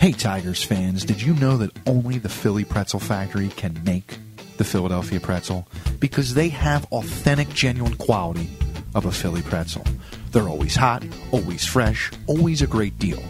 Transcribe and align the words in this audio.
Hey, 0.00 0.12
Tigers 0.12 0.64
fans, 0.64 1.04
did 1.04 1.20
you 1.20 1.34
know 1.34 1.58
that 1.58 1.76
only 1.86 2.16
the 2.16 2.30
Philly 2.30 2.64
Pretzel 2.64 3.00
Factory 3.00 3.48
can 3.48 3.84
make 3.84 4.16
the 4.56 4.64
Philadelphia 4.64 5.20
pretzel? 5.20 5.68
Because 5.98 6.32
they 6.32 6.48
have 6.48 6.86
authentic, 6.86 7.50
genuine 7.50 7.96
quality 7.96 8.48
of 8.94 9.04
a 9.04 9.12
Philly 9.12 9.42
pretzel. 9.42 9.84
They're 10.32 10.48
always 10.48 10.74
hot, 10.74 11.04
always 11.32 11.66
fresh, 11.66 12.10
always 12.26 12.62
a 12.62 12.66
great 12.66 12.98
deal. 12.98 13.20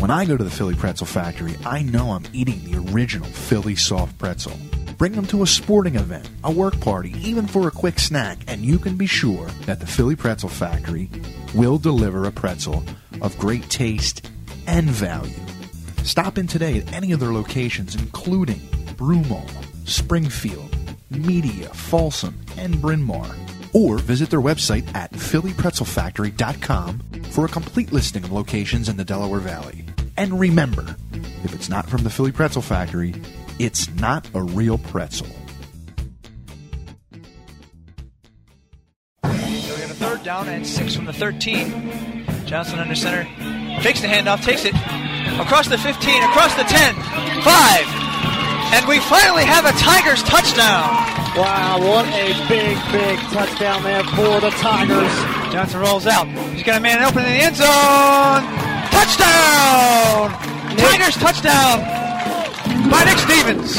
When 0.00 0.10
I 0.10 0.26
go 0.26 0.36
to 0.36 0.44
the 0.44 0.50
Philly 0.50 0.74
Pretzel 0.74 1.06
Factory, 1.06 1.54
I 1.64 1.80
know 1.80 2.10
I'm 2.10 2.26
eating 2.34 2.62
the 2.62 2.92
original 2.92 3.28
Philly 3.28 3.74
soft 3.74 4.18
pretzel. 4.18 4.58
Bring 4.98 5.12
them 5.12 5.26
to 5.28 5.42
a 5.42 5.46
sporting 5.46 5.94
event, 5.94 6.28
a 6.44 6.52
work 6.52 6.78
party, 6.82 7.14
even 7.20 7.46
for 7.46 7.68
a 7.68 7.70
quick 7.70 7.98
snack, 7.98 8.36
and 8.48 8.60
you 8.60 8.78
can 8.78 8.98
be 8.98 9.06
sure 9.06 9.46
that 9.64 9.80
the 9.80 9.86
Philly 9.86 10.16
Pretzel 10.16 10.50
Factory 10.50 11.08
will 11.54 11.78
deliver 11.78 12.26
a 12.26 12.32
pretzel 12.32 12.84
of 13.22 13.38
great 13.38 13.66
taste 13.70 14.30
and 14.66 14.90
value. 14.90 15.32
Stop 16.04 16.36
in 16.36 16.46
today 16.46 16.78
at 16.78 16.92
any 16.92 17.12
of 17.12 17.20
their 17.20 17.32
locations, 17.32 17.94
including 17.94 18.58
Broomall, 18.96 19.48
Springfield, 19.88 20.76
Media, 21.10 21.68
Folsom, 21.68 22.40
and 22.56 22.80
Bryn 22.80 23.02
Mawr. 23.02 23.34
Or 23.72 23.98
visit 23.98 24.28
their 24.28 24.40
website 24.40 24.92
at 24.94 25.12
phillypretzelfactory.com 25.12 26.98
for 27.30 27.44
a 27.44 27.48
complete 27.48 27.92
listing 27.92 28.24
of 28.24 28.32
locations 28.32 28.88
in 28.88 28.96
the 28.96 29.04
Delaware 29.04 29.40
Valley. 29.40 29.84
And 30.16 30.38
remember, 30.38 30.96
if 31.44 31.54
it's 31.54 31.68
not 31.68 31.88
from 31.88 32.02
the 32.02 32.10
Philly 32.10 32.32
Pretzel 32.32 32.62
Factory, 32.62 33.14
it's 33.58 33.88
not 33.94 34.28
a 34.34 34.42
real 34.42 34.78
pretzel. 34.78 35.28
Got 39.22 39.32
a 39.34 39.94
third 39.94 40.22
down 40.24 40.48
and 40.48 40.66
six 40.66 40.94
from 40.94 41.04
the 41.06 41.12
13. 41.12 42.26
Johnson 42.44 42.80
under 42.80 42.94
center. 42.94 43.24
Takes 43.82 44.00
the 44.02 44.08
handoff, 44.08 44.42
takes 44.42 44.64
it 44.64 44.74
across 45.40 45.68
the 45.68 45.78
15, 45.78 46.22
across 46.24 46.54
the 46.54 46.64
10, 46.64 46.94
5. 47.44 48.02
And 48.74 48.88
we 48.88 49.00
finally 49.00 49.44
have 49.44 49.64
a 49.64 49.72
Tigers 49.78 50.22
touchdown. 50.24 50.88
Wow, 51.36 51.78
what 51.80 52.06
a 52.08 52.32
big, 52.48 52.76
big 52.92 53.18
touchdown 53.32 53.82
there 53.82 54.04
for 54.16 54.40
the 54.40 54.50
Tigers. 54.60 55.12
Johnson 55.52 55.80
rolls 55.80 56.06
out. 56.06 56.26
He's 56.52 56.62
got 56.62 56.78
a 56.78 56.80
man 56.80 57.02
open 57.04 57.24
in 57.24 57.32
the 57.32 57.44
end 57.44 57.56
zone. 57.56 58.42
Touchdown! 58.92 60.32
Tigers 60.76 61.16
touchdown 61.16 61.84
by 62.90 63.04
Nick 63.04 63.18
Stevens. 63.18 63.76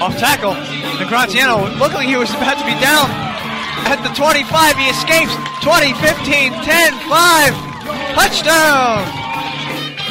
Off 0.00 0.16
tackle. 0.18 0.54
Negraziano 1.00 1.78
looked 1.78 1.94
like 1.94 2.08
he 2.08 2.16
was 2.16 2.30
about 2.30 2.58
to 2.58 2.64
be 2.64 2.76
down 2.80 3.08
at 3.88 4.02
the 4.02 4.12
25. 4.16 4.76
He 4.76 4.88
escapes. 4.88 5.32
20, 5.62 5.92
15, 5.94 6.52
10, 6.64 6.92
5. 7.08 7.72
Touchdown! 8.16 9.21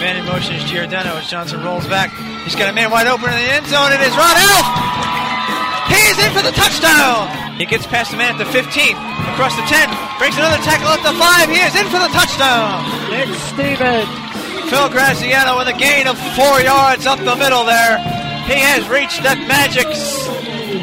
Man 0.01 0.17
in 0.17 0.25
motion 0.25 0.57
is 0.57 0.65
Giordano 0.65 1.13
as 1.13 1.29
Johnson 1.29 1.61
rolls 1.61 1.85
back. 1.85 2.09
He's 2.41 2.57
got 2.57 2.65
a 2.65 2.73
man 2.73 2.89
wide 2.89 3.05
open 3.05 3.29
in 3.29 3.37
the 3.37 3.49
end 3.53 3.69
zone. 3.69 3.93
It 3.93 4.01
is 4.01 4.09
Ron 4.17 4.33
Elf. 4.33 4.65
He 5.93 6.01
is 6.09 6.17
in 6.17 6.33
for 6.33 6.41
the 6.41 6.49
touchdown. 6.57 7.29
He 7.61 7.69
gets 7.69 7.85
past 7.85 8.09
the 8.09 8.17
man 8.17 8.33
at 8.33 8.41
the 8.41 8.49
15, 8.49 8.65
across 9.37 9.53
the 9.53 9.61
10, 9.69 9.93
breaks 10.17 10.41
another 10.41 10.57
tackle 10.65 10.89
at 10.89 11.05
the 11.05 11.13
5. 11.13 11.53
He 11.53 11.61
is 11.61 11.77
in 11.77 11.85
for 11.93 12.01
the 12.01 12.09
touchdown. 12.17 12.81
Nick 13.13 13.29
Stevens. 13.53 14.09
Phil 14.73 14.89
Graziano 14.89 15.61
with 15.61 15.69
a 15.69 15.77
gain 15.77 16.07
of 16.09 16.17
four 16.33 16.57
yards 16.65 17.05
up 17.05 17.19
the 17.21 17.37
middle 17.37 17.61
there. 17.69 18.01
He 18.49 18.57
has 18.57 18.89
reached 18.89 19.21
that 19.21 19.37
magic 19.45 19.85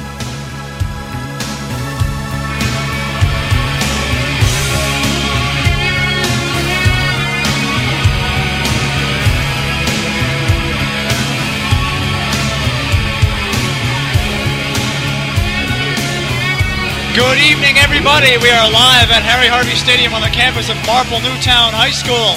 Good 17.14 17.38
evening, 17.38 17.76
everybody. 17.76 18.38
We 18.38 18.48
are 18.48 18.70
live 18.70 19.10
at 19.10 19.22
Harry 19.22 19.46
Harvey 19.46 19.76
Stadium 19.76 20.14
on 20.14 20.22
the 20.22 20.28
campus 20.28 20.70
of 20.70 20.76
Marple 20.86 21.20
Newtown 21.20 21.74
High 21.74 21.90
School. 21.90 22.36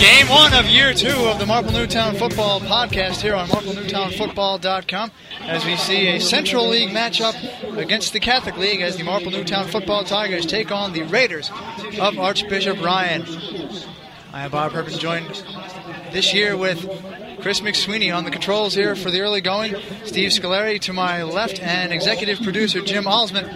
Game 0.00 0.26
one 0.26 0.52
of 0.52 0.66
year 0.66 0.92
two 0.92 1.28
of 1.28 1.38
the 1.38 1.46
Marple 1.46 1.70
Newtown 1.70 2.16
Football 2.16 2.58
Podcast 2.58 3.20
here 3.20 3.36
on 3.36 3.46
MarpleNewtownFootball.com 3.46 5.12
as 5.42 5.64
we 5.64 5.76
see 5.76 6.08
a 6.08 6.18
Central 6.18 6.66
League 6.68 6.90
matchup 6.90 7.36
against 7.76 8.12
the 8.12 8.18
Catholic 8.18 8.56
League 8.56 8.80
as 8.80 8.96
the 8.96 9.04
Marple 9.04 9.30
Newtown 9.30 9.68
Football 9.68 10.02
Tigers 10.02 10.44
take 10.44 10.72
on 10.72 10.92
the 10.92 11.02
Raiders 11.04 11.52
of 12.00 12.18
Archbishop 12.18 12.82
Ryan. 12.82 13.24
I 14.32 14.44
am 14.44 14.50
Bob 14.50 14.72
Herpen, 14.72 14.98
joined 14.98 15.44
this 16.12 16.34
year 16.34 16.56
with 16.56 16.84
Chris 17.40 17.60
McSweeney 17.60 18.14
on 18.14 18.24
the 18.24 18.30
controls 18.30 18.74
here 18.74 18.96
for 18.96 19.10
the 19.10 19.20
early 19.20 19.40
going. 19.40 19.74
Steve 20.04 20.30
Scoleri 20.30 20.80
to 20.80 20.92
my 20.92 21.22
left 21.22 21.62
and 21.62 21.92
executive 21.92 22.42
producer 22.42 22.80
Jim 22.80 23.04
Alsman. 23.04 23.46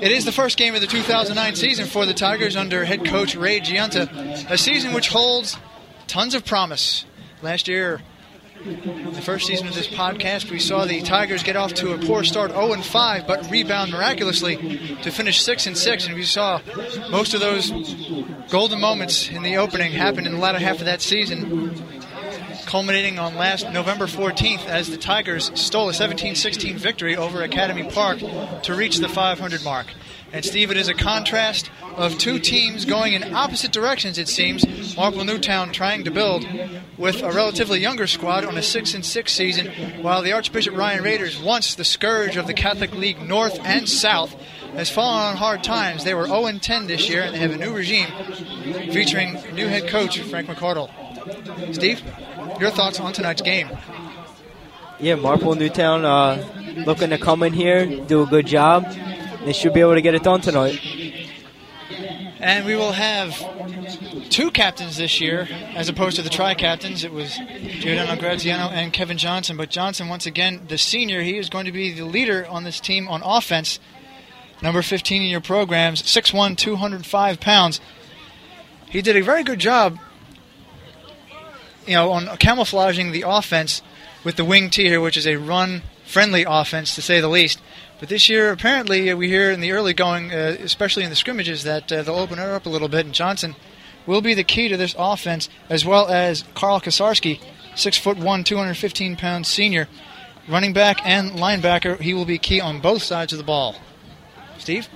It 0.00 0.12
is 0.12 0.24
the 0.24 0.32
first 0.32 0.56
game 0.56 0.74
of 0.74 0.80
the 0.80 0.86
2009 0.86 1.56
season 1.56 1.86
for 1.86 2.06
the 2.06 2.14
Tigers 2.14 2.56
under 2.56 2.84
head 2.84 3.04
coach 3.04 3.34
Ray 3.34 3.60
Giunta, 3.60 4.50
a 4.50 4.56
season 4.56 4.92
which 4.92 5.08
holds 5.08 5.58
tons 6.06 6.34
of 6.34 6.44
promise. 6.44 7.04
Last 7.42 7.66
year, 7.66 8.00
the 8.64 9.22
first 9.22 9.46
season 9.46 9.66
of 9.66 9.74
this 9.74 9.88
podcast, 9.88 10.50
we 10.50 10.60
saw 10.60 10.84
the 10.84 11.02
Tigers 11.02 11.42
get 11.42 11.56
off 11.56 11.74
to 11.74 11.94
a 11.94 11.98
poor 11.98 12.22
start, 12.22 12.52
0 12.52 12.72
and 12.72 12.84
5, 12.84 13.26
but 13.26 13.50
rebound 13.50 13.90
miraculously 13.90 14.56
to 15.02 15.10
finish 15.10 15.42
6 15.42 15.66
and 15.66 15.76
6. 15.76 16.06
And 16.06 16.14
we 16.14 16.22
saw 16.22 16.60
most 17.10 17.34
of 17.34 17.40
those 17.40 17.70
golden 18.50 18.80
moments 18.80 19.28
in 19.28 19.42
the 19.42 19.56
opening 19.56 19.92
happen 19.92 20.26
in 20.26 20.34
the 20.34 20.38
latter 20.38 20.60
half 20.60 20.78
of 20.78 20.84
that 20.84 21.02
season, 21.02 21.74
culminating 22.72 23.18
on 23.18 23.34
last 23.34 23.70
November 23.70 24.06
14th 24.06 24.64
as 24.64 24.88
the 24.88 24.96
Tigers 24.96 25.50
stole 25.60 25.90
a 25.90 25.92
17-16 25.92 26.76
victory 26.76 27.14
over 27.14 27.42
Academy 27.42 27.82
Park 27.82 28.20
to 28.62 28.74
reach 28.74 28.96
the 28.96 29.10
500 29.10 29.62
mark. 29.62 29.88
And 30.32 30.42
Steve, 30.42 30.70
it 30.70 30.78
is 30.78 30.88
a 30.88 30.94
contrast 30.94 31.70
of 31.96 32.16
two 32.16 32.38
teams 32.38 32.86
going 32.86 33.12
in 33.12 33.34
opposite 33.34 33.72
directions. 33.72 34.16
It 34.16 34.26
seems 34.26 34.96
Marple 34.96 35.22
Newtown 35.22 35.72
trying 35.72 36.04
to 36.04 36.10
build 36.10 36.46
with 36.96 37.22
a 37.22 37.30
relatively 37.30 37.78
younger 37.78 38.06
squad 38.06 38.46
on 38.46 38.56
a 38.56 38.62
six 38.62 38.94
and 38.94 39.04
six 39.04 39.34
season, 39.34 39.66
while 40.02 40.22
the 40.22 40.32
Archbishop 40.32 40.74
Ryan 40.74 41.04
Raiders, 41.04 41.38
once 41.38 41.74
the 41.74 41.84
scourge 41.84 42.38
of 42.38 42.46
the 42.46 42.54
Catholic 42.54 42.94
League 42.94 43.20
North 43.20 43.60
and 43.62 43.86
South, 43.86 44.32
has 44.72 44.88
fallen 44.88 45.26
on 45.26 45.36
hard 45.36 45.62
times. 45.62 46.04
They 46.04 46.14
were 46.14 46.26
0 46.26 46.46
and 46.46 46.62
10 46.62 46.86
this 46.86 47.06
year, 47.06 47.20
and 47.20 47.34
they 47.34 47.38
have 47.40 47.52
a 47.52 47.58
new 47.58 47.74
regime 47.74 48.08
featuring 48.92 49.34
new 49.52 49.68
head 49.68 49.88
coach 49.88 50.18
Frank 50.20 50.48
McCardle. 50.48 50.88
Steve, 51.74 52.02
your 52.62 52.70
thoughts 52.70 53.00
on 53.00 53.12
tonight's 53.12 53.42
game? 53.42 53.68
Yeah, 55.00 55.16
Marple 55.16 55.56
Newtown 55.56 56.04
uh, 56.04 56.84
looking 56.86 57.10
to 57.10 57.18
come 57.18 57.42
in 57.42 57.52
here, 57.52 57.84
do 58.06 58.22
a 58.22 58.26
good 58.26 58.46
job. 58.46 58.86
They 59.44 59.52
should 59.52 59.74
be 59.74 59.80
able 59.80 59.94
to 59.94 60.00
get 60.00 60.14
it 60.14 60.22
done 60.22 60.40
tonight. 60.40 60.78
And 62.38 62.64
we 62.64 62.76
will 62.76 62.92
have 62.92 63.36
two 64.30 64.52
captains 64.52 64.96
this 64.96 65.20
year, 65.20 65.48
as 65.74 65.88
opposed 65.88 66.16
to 66.16 66.22
the 66.22 66.30
tri-captains. 66.30 67.02
It 67.02 67.12
was 67.12 67.36
Giordano 67.80 68.14
Graziano 68.20 68.68
and 68.68 68.92
Kevin 68.92 69.18
Johnson. 69.18 69.56
But 69.56 69.70
Johnson, 69.70 70.08
once 70.08 70.26
again, 70.26 70.62
the 70.68 70.78
senior, 70.78 71.20
he 71.20 71.38
is 71.38 71.50
going 71.50 71.66
to 71.66 71.72
be 71.72 71.92
the 71.92 72.04
leader 72.04 72.46
on 72.48 72.62
this 72.62 72.78
team 72.78 73.08
on 73.08 73.22
offense. 73.24 73.80
Number 74.62 74.82
15 74.82 75.22
in 75.22 75.28
your 75.28 75.40
programs, 75.40 76.02
6'1", 76.02 76.56
205 76.56 77.40
pounds. 77.40 77.80
He 78.88 79.02
did 79.02 79.16
a 79.16 79.22
very 79.22 79.42
good 79.42 79.58
job, 79.58 79.98
you 81.86 81.94
know, 81.94 82.10
on 82.12 82.36
camouflaging 82.36 83.12
the 83.12 83.24
offense 83.26 83.82
with 84.24 84.36
the 84.36 84.44
wing 84.44 84.70
T 84.70 84.84
here, 84.84 85.00
which 85.00 85.16
is 85.16 85.26
a 85.26 85.36
run-friendly 85.36 86.44
offense, 86.48 86.94
to 86.94 87.02
say 87.02 87.20
the 87.20 87.28
least. 87.28 87.60
But 88.00 88.08
this 88.08 88.28
year, 88.28 88.50
apparently, 88.50 89.10
uh, 89.10 89.16
we 89.16 89.28
hear 89.28 89.50
in 89.50 89.60
the 89.60 89.72
early 89.72 89.94
going, 89.94 90.32
uh, 90.32 90.56
especially 90.60 91.04
in 91.04 91.10
the 91.10 91.16
scrimmages, 91.16 91.62
that 91.64 91.90
uh, 91.92 92.02
they'll 92.02 92.16
open 92.16 92.38
it 92.38 92.48
up 92.48 92.66
a 92.66 92.70
little 92.70 92.88
bit, 92.88 93.06
and 93.06 93.14
Johnson– 93.14 93.56
will 94.06 94.20
be 94.20 94.34
the 94.34 94.44
key 94.44 94.68
to 94.68 94.76
this 94.76 94.94
offense, 94.98 95.48
as 95.68 95.84
well 95.84 96.08
as 96.08 96.44
Carl 96.54 96.80
Kosarski, 96.80 97.40
six 97.74 97.96
foot 97.96 98.18
one, 98.18 98.44
215 98.44 99.16
pound 99.16 99.46
senior, 99.46 99.88
running 100.48 100.72
back 100.72 101.04
and 101.04 101.32
linebacker. 101.32 101.98
He 102.00 102.14
will 102.14 102.24
be 102.24 102.38
key 102.38 102.60
on 102.60 102.80
both 102.80 103.02
sides 103.02 103.32
of 103.32 103.38
the 103.38 103.44
ball. 103.44 103.76
Steve. 104.58 104.88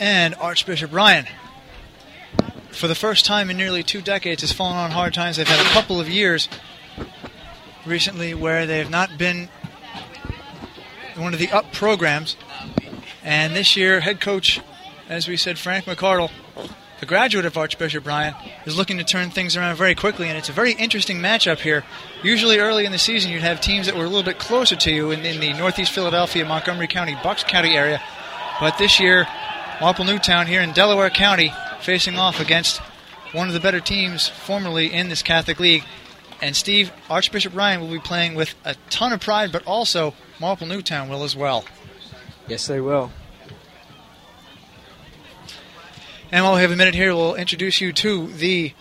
And 0.00 0.34
Archbishop 0.34 0.92
Ryan, 0.92 1.26
for 2.70 2.88
the 2.88 2.94
first 2.94 3.24
time 3.24 3.50
in 3.50 3.56
nearly 3.56 3.82
two 3.82 4.02
decades, 4.02 4.42
has 4.42 4.52
fallen 4.52 4.76
on 4.76 4.90
hard 4.90 5.14
times. 5.14 5.36
They've 5.36 5.48
had 5.48 5.64
a 5.64 5.70
couple 5.70 6.00
of 6.00 6.08
years 6.08 6.48
recently 7.86 8.34
where 8.34 8.66
they 8.66 8.78
have 8.78 8.90
not 8.90 9.16
been 9.16 9.48
one 11.16 11.32
of 11.32 11.38
the 11.38 11.50
up 11.50 11.72
programs 11.72 12.36
and 13.24 13.56
this 13.56 13.74
year, 13.74 14.00
head 14.00 14.20
coach, 14.20 14.60
as 15.08 15.26
we 15.26 15.38
said, 15.38 15.58
Frank 15.58 15.86
McCardle, 15.86 16.30
the 17.00 17.06
graduate 17.06 17.46
of 17.46 17.56
Archbishop 17.56 18.06
Ryan, 18.06 18.34
is 18.66 18.76
looking 18.76 18.98
to 18.98 19.04
turn 19.04 19.30
things 19.30 19.56
around 19.56 19.76
very 19.76 19.94
quickly, 19.94 20.28
and 20.28 20.36
it's 20.36 20.50
a 20.50 20.52
very 20.52 20.72
interesting 20.72 21.20
matchup 21.20 21.58
here. 21.58 21.84
Usually, 22.22 22.58
early 22.58 22.84
in 22.84 22.92
the 22.92 22.98
season, 22.98 23.32
you'd 23.32 23.40
have 23.40 23.62
teams 23.62 23.86
that 23.86 23.96
were 23.96 24.04
a 24.04 24.08
little 24.08 24.22
bit 24.22 24.38
closer 24.38 24.76
to 24.76 24.90
you 24.90 25.10
in, 25.10 25.24
in 25.24 25.40
the 25.40 25.54
Northeast 25.54 25.92
Philadelphia, 25.92 26.44
Montgomery 26.44 26.86
County, 26.86 27.16
Bucks 27.22 27.44
County 27.44 27.74
area. 27.74 28.02
But 28.60 28.76
this 28.76 29.00
year, 29.00 29.26
Marple 29.80 30.04
Newtown 30.04 30.46
here 30.46 30.60
in 30.60 30.72
Delaware 30.72 31.10
County 31.10 31.52
facing 31.80 32.16
off 32.16 32.40
against 32.40 32.78
one 33.32 33.48
of 33.48 33.54
the 33.54 33.60
better 33.60 33.80
teams 33.80 34.28
formerly 34.28 34.92
in 34.92 35.08
this 35.08 35.22
Catholic 35.22 35.58
League. 35.58 35.84
And 36.40 36.54
Steve, 36.54 36.92
Archbishop 37.10 37.54
Ryan 37.54 37.80
will 37.80 37.90
be 37.90 37.98
playing 37.98 38.34
with 38.34 38.54
a 38.64 38.76
ton 38.88 39.12
of 39.12 39.20
pride, 39.20 39.50
but 39.50 39.64
also 39.66 40.14
Marple 40.40 40.66
Newtown 40.66 41.08
will 41.08 41.24
as 41.24 41.34
well. 41.34 41.64
Yes, 42.46 42.66
they 42.66 42.80
will. 42.80 43.10
And 46.30 46.44
while 46.44 46.54
we 46.54 46.60
have 46.62 46.70
a 46.70 46.76
minute 46.76 46.94
here, 46.94 47.14
we'll 47.14 47.34
introduce 47.34 47.80
you 47.80 47.92
to 47.92 48.28
the 48.28 48.72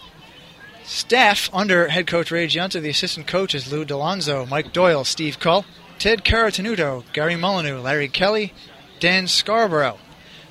staff 0.83 1.49
under 1.53 1.87
head 1.87 2.07
coach 2.07 2.31
Ray 2.31 2.47
Giunta. 2.47 2.81
The 2.81 2.89
assistant 2.89 3.27
coaches 3.27 3.71
Lou 3.71 3.83
Delonzo, 3.83 4.47
Mike 4.47 4.71
Doyle, 4.73 5.03
Steve 5.03 5.39
Cull, 5.39 5.65
Ted 5.97 6.23
Caratenuto, 6.23 7.03
Gary 7.13 7.35
Molyneux, 7.35 7.79
Larry 7.79 8.09
Kelly, 8.09 8.53
Dan 8.99 9.27
Scarborough. 9.27 9.97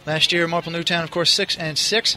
Last 0.04 0.32
year, 0.32 0.48
Marple 0.48 0.72
Newtown, 0.72 1.04
of 1.04 1.10
course, 1.10 1.30
six 1.30 1.56
and 1.56 1.78
six. 1.78 2.16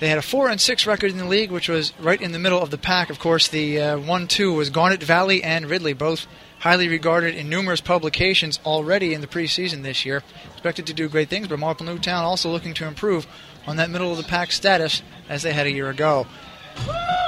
They 0.00 0.08
had 0.08 0.18
a 0.18 0.22
four 0.22 0.48
and 0.48 0.60
six 0.60 0.86
record 0.86 1.10
in 1.10 1.18
the 1.18 1.26
league, 1.26 1.50
which 1.50 1.68
was 1.68 1.92
right 2.00 2.20
in 2.20 2.32
the 2.32 2.38
middle 2.38 2.60
of 2.60 2.70
the 2.70 2.78
pack. 2.78 3.10
Of 3.10 3.18
course, 3.18 3.48
the 3.48 3.80
uh, 3.80 3.98
one-two 3.98 4.52
was 4.52 4.70
Garnet 4.70 5.02
Valley 5.02 5.42
and 5.42 5.66
Ridley, 5.66 5.92
both 5.92 6.26
highly 6.60 6.88
regarded 6.88 7.34
in 7.34 7.48
numerous 7.48 7.80
publications 7.80 8.58
already 8.64 9.14
in 9.14 9.20
the 9.20 9.26
preseason 9.26 9.82
this 9.82 10.04
year. 10.04 10.22
Expected 10.52 10.86
to 10.86 10.94
do 10.94 11.08
great 11.08 11.28
things, 11.28 11.48
but 11.48 11.58
Marple 11.58 11.86
Newtown 11.86 12.24
also 12.24 12.50
looking 12.50 12.74
to 12.74 12.86
improve 12.86 13.26
on 13.66 13.76
that 13.76 13.90
middle 13.90 14.10
of 14.10 14.16
the 14.16 14.24
pack 14.24 14.52
status 14.52 15.02
as 15.28 15.42
they 15.42 15.52
had 15.52 15.66
a 15.66 15.70
year 15.70 15.90
ago. 15.90 16.26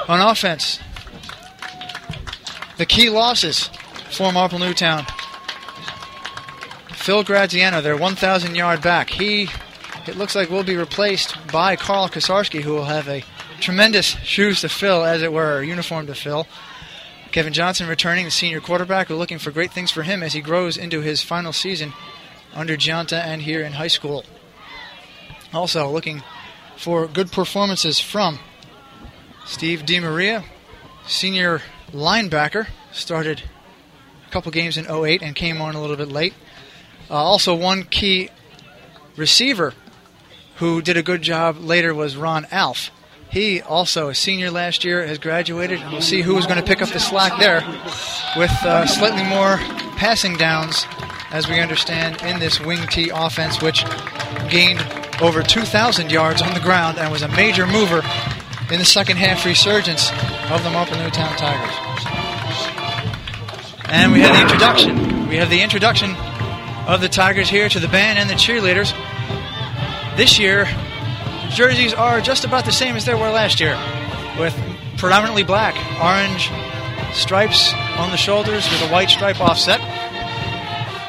On 0.07 0.19
offense, 0.19 0.79
the 2.77 2.85
key 2.85 3.09
losses 3.09 3.69
for 4.11 4.31
Marple 4.31 4.59
Newtown. 4.59 5.05
Phil 7.03 7.21
Graziano, 7.25 7.81
their 7.81 7.97
1,000 7.97 8.55
yard 8.55 8.81
back. 8.81 9.09
He, 9.09 9.49
it 10.07 10.15
looks 10.15 10.35
like, 10.35 10.49
will 10.49 10.63
be 10.63 10.77
replaced 10.77 11.35
by 11.51 11.75
Carl 11.75 12.07
Kosarski, 12.07 12.61
who 12.61 12.71
will 12.71 12.85
have 12.85 13.09
a 13.09 13.25
tremendous 13.59 14.05
shoes 14.05 14.61
to 14.61 14.69
fill, 14.69 15.03
as 15.03 15.21
it 15.21 15.33
were, 15.33 15.59
a 15.59 15.65
uniform 15.65 16.07
to 16.07 16.15
fill. 16.15 16.47
Kevin 17.33 17.51
Johnson 17.51 17.89
returning, 17.89 18.23
the 18.23 18.31
senior 18.31 18.61
quarterback. 18.61 19.09
We're 19.09 19.17
looking 19.17 19.37
for 19.37 19.51
great 19.51 19.73
things 19.73 19.91
for 19.91 20.03
him 20.03 20.23
as 20.23 20.31
he 20.31 20.39
grows 20.39 20.77
into 20.77 21.01
his 21.01 21.21
final 21.21 21.51
season 21.51 21.91
under 22.53 22.77
Giunta 22.77 23.21
and 23.21 23.41
here 23.41 23.63
in 23.63 23.73
high 23.73 23.87
school. 23.87 24.23
Also 25.53 25.89
looking 25.89 26.23
for 26.77 27.05
good 27.05 27.33
performances 27.33 27.99
from 27.99 28.39
Steve 29.45 29.81
DiMaria, 29.81 30.45
senior 31.05 31.61
linebacker, 31.91 32.67
started 32.93 33.43
a 34.25 34.31
couple 34.31 34.53
games 34.53 34.77
in 34.77 34.89
08 34.89 35.21
and 35.21 35.35
came 35.35 35.61
on 35.61 35.75
a 35.75 35.81
little 35.81 35.97
bit 35.97 36.07
late. 36.07 36.33
Uh, 37.09 37.13
also, 37.13 37.53
one 37.53 37.83
key 37.83 38.29
receiver 39.15 39.73
who 40.57 40.81
did 40.81 40.97
a 40.97 41.03
good 41.03 41.21
job 41.21 41.57
later 41.57 41.93
was 41.93 42.15
Ron 42.15 42.47
Alf. 42.51 42.89
He 43.29 43.61
also 43.61 44.09
a 44.09 44.15
senior 44.15 44.51
last 44.51 44.83
year 44.83 45.05
has 45.07 45.17
graduated. 45.17 45.79
We'll 45.91 46.01
see 46.01 46.21
who 46.21 46.37
is 46.37 46.45
going 46.45 46.59
to 46.59 46.65
pick 46.65 46.81
up 46.81 46.89
the 46.89 46.99
slack 46.99 47.39
there 47.39 47.61
with 48.37 48.51
uh, 48.63 48.85
slightly 48.85 49.23
more 49.23 49.57
passing 49.97 50.37
downs, 50.37 50.85
as 51.31 51.49
we 51.49 51.59
understand, 51.59 52.21
in 52.21 52.39
this 52.39 52.59
wing 52.59 52.85
T 52.87 53.09
offense, 53.09 53.59
which 53.59 53.83
gained 54.49 54.85
over 55.19 55.41
2,000 55.41 56.11
yards 56.11 56.41
on 56.41 56.53
the 56.53 56.59
ground 56.59 56.99
and 56.99 57.11
was 57.11 57.23
a 57.23 57.27
major 57.29 57.65
mover 57.65 58.03
in 58.71 58.79
the 58.79 58.85
second 58.85 59.17
half 59.17 59.45
resurgence 59.45 60.11
of 60.51 60.63
the 60.63 60.69
Marple 60.69 60.97
Newtown 60.97 61.35
Tigers. 61.35 61.75
And 63.89 64.11
we 64.11 64.21
have 64.21 64.35
the 64.35 64.41
introduction. 64.41 65.27
We 65.27 65.37
have 65.37 65.49
the 65.49 65.61
introduction 65.61 66.15
of 66.87 67.01
the 67.01 67.09
Tigers 67.09 67.49
here 67.49 67.69
to 67.69 67.79
the 67.79 67.87
band 67.87 68.19
and 68.19 68.29
the 68.29 68.33
cheerleaders. 68.33 68.93
This 70.17 70.37
year, 70.37 70.67
jerseys 71.49 71.93
are 71.93 72.19
just 72.21 72.45
about 72.45 72.65
the 72.65 72.71
same 72.71 72.95
as 72.95 73.05
they 73.05 73.13
were 73.13 73.29
last 73.29 73.59
year, 73.59 73.77
with 74.39 74.55
predominantly 74.97 75.43
black, 75.43 75.75
orange 76.01 76.49
stripes 77.13 77.73
on 77.97 78.11
the 78.11 78.17
shoulders 78.17 78.69
with 78.69 78.81
a 78.81 78.91
white 78.91 79.09
stripe 79.09 79.39
offset, 79.39 79.79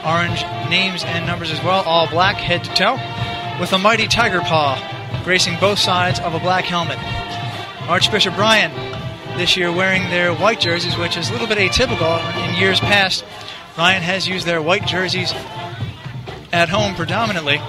orange 0.04 0.42
names 0.70 1.02
and 1.04 1.26
numbers 1.26 1.50
as 1.50 1.62
well, 1.62 1.82
all 1.84 2.08
black 2.08 2.36
head 2.36 2.62
to 2.64 2.74
toe, 2.74 2.98
with 3.60 3.72
a 3.72 3.78
mighty 3.78 4.06
tiger 4.06 4.40
paw 4.40 4.78
gracing 5.24 5.58
both 5.58 5.78
sides 5.78 6.20
of 6.20 6.34
a 6.34 6.38
black 6.38 6.64
helmet. 6.64 6.98
Archbishop 7.88 8.36
Ryan 8.36 8.70
this 9.38 9.56
year 9.56 9.72
wearing 9.72 10.02
their 10.10 10.34
white 10.34 10.60
jerseys, 10.60 10.96
which 10.96 11.16
is 11.16 11.30
a 11.30 11.32
little 11.32 11.48
bit 11.48 11.58
atypical. 11.58 12.18
In 12.48 12.60
years 12.60 12.78
past, 12.78 13.24
Ryan 13.76 14.02
has 14.02 14.28
used 14.28 14.46
their 14.46 14.62
white 14.62 14.86
jerseys 14.86 15.32
at 16.54 16.68
home 16.68 16.94
predominantly 16.94 17.60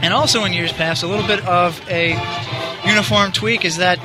and 0.00 0.14
also 0.14 0.44
in 0.44 0.52
years 0.52 0.72
past, 0.72 1.02
a 1.02 1.06
little 1.06 1.26
bit 1.26 1.44
of 1.44 1.80
a 1.88 2.10
uniform 2.86 3.32
tweak 3.32 3.64
is 3.64 3.78
that 3.78 3.98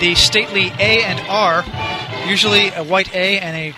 the 0.00 0.14
stately 0.14 0.66
A 0.78 1.02
and 1.02 1.20
R, 1.28 1.64
usually 2.28 2.68
a 2.68 2.84
white 2.84 3.12
A 3.14 3.38
and 3.40 3.56
a 3.56 3.74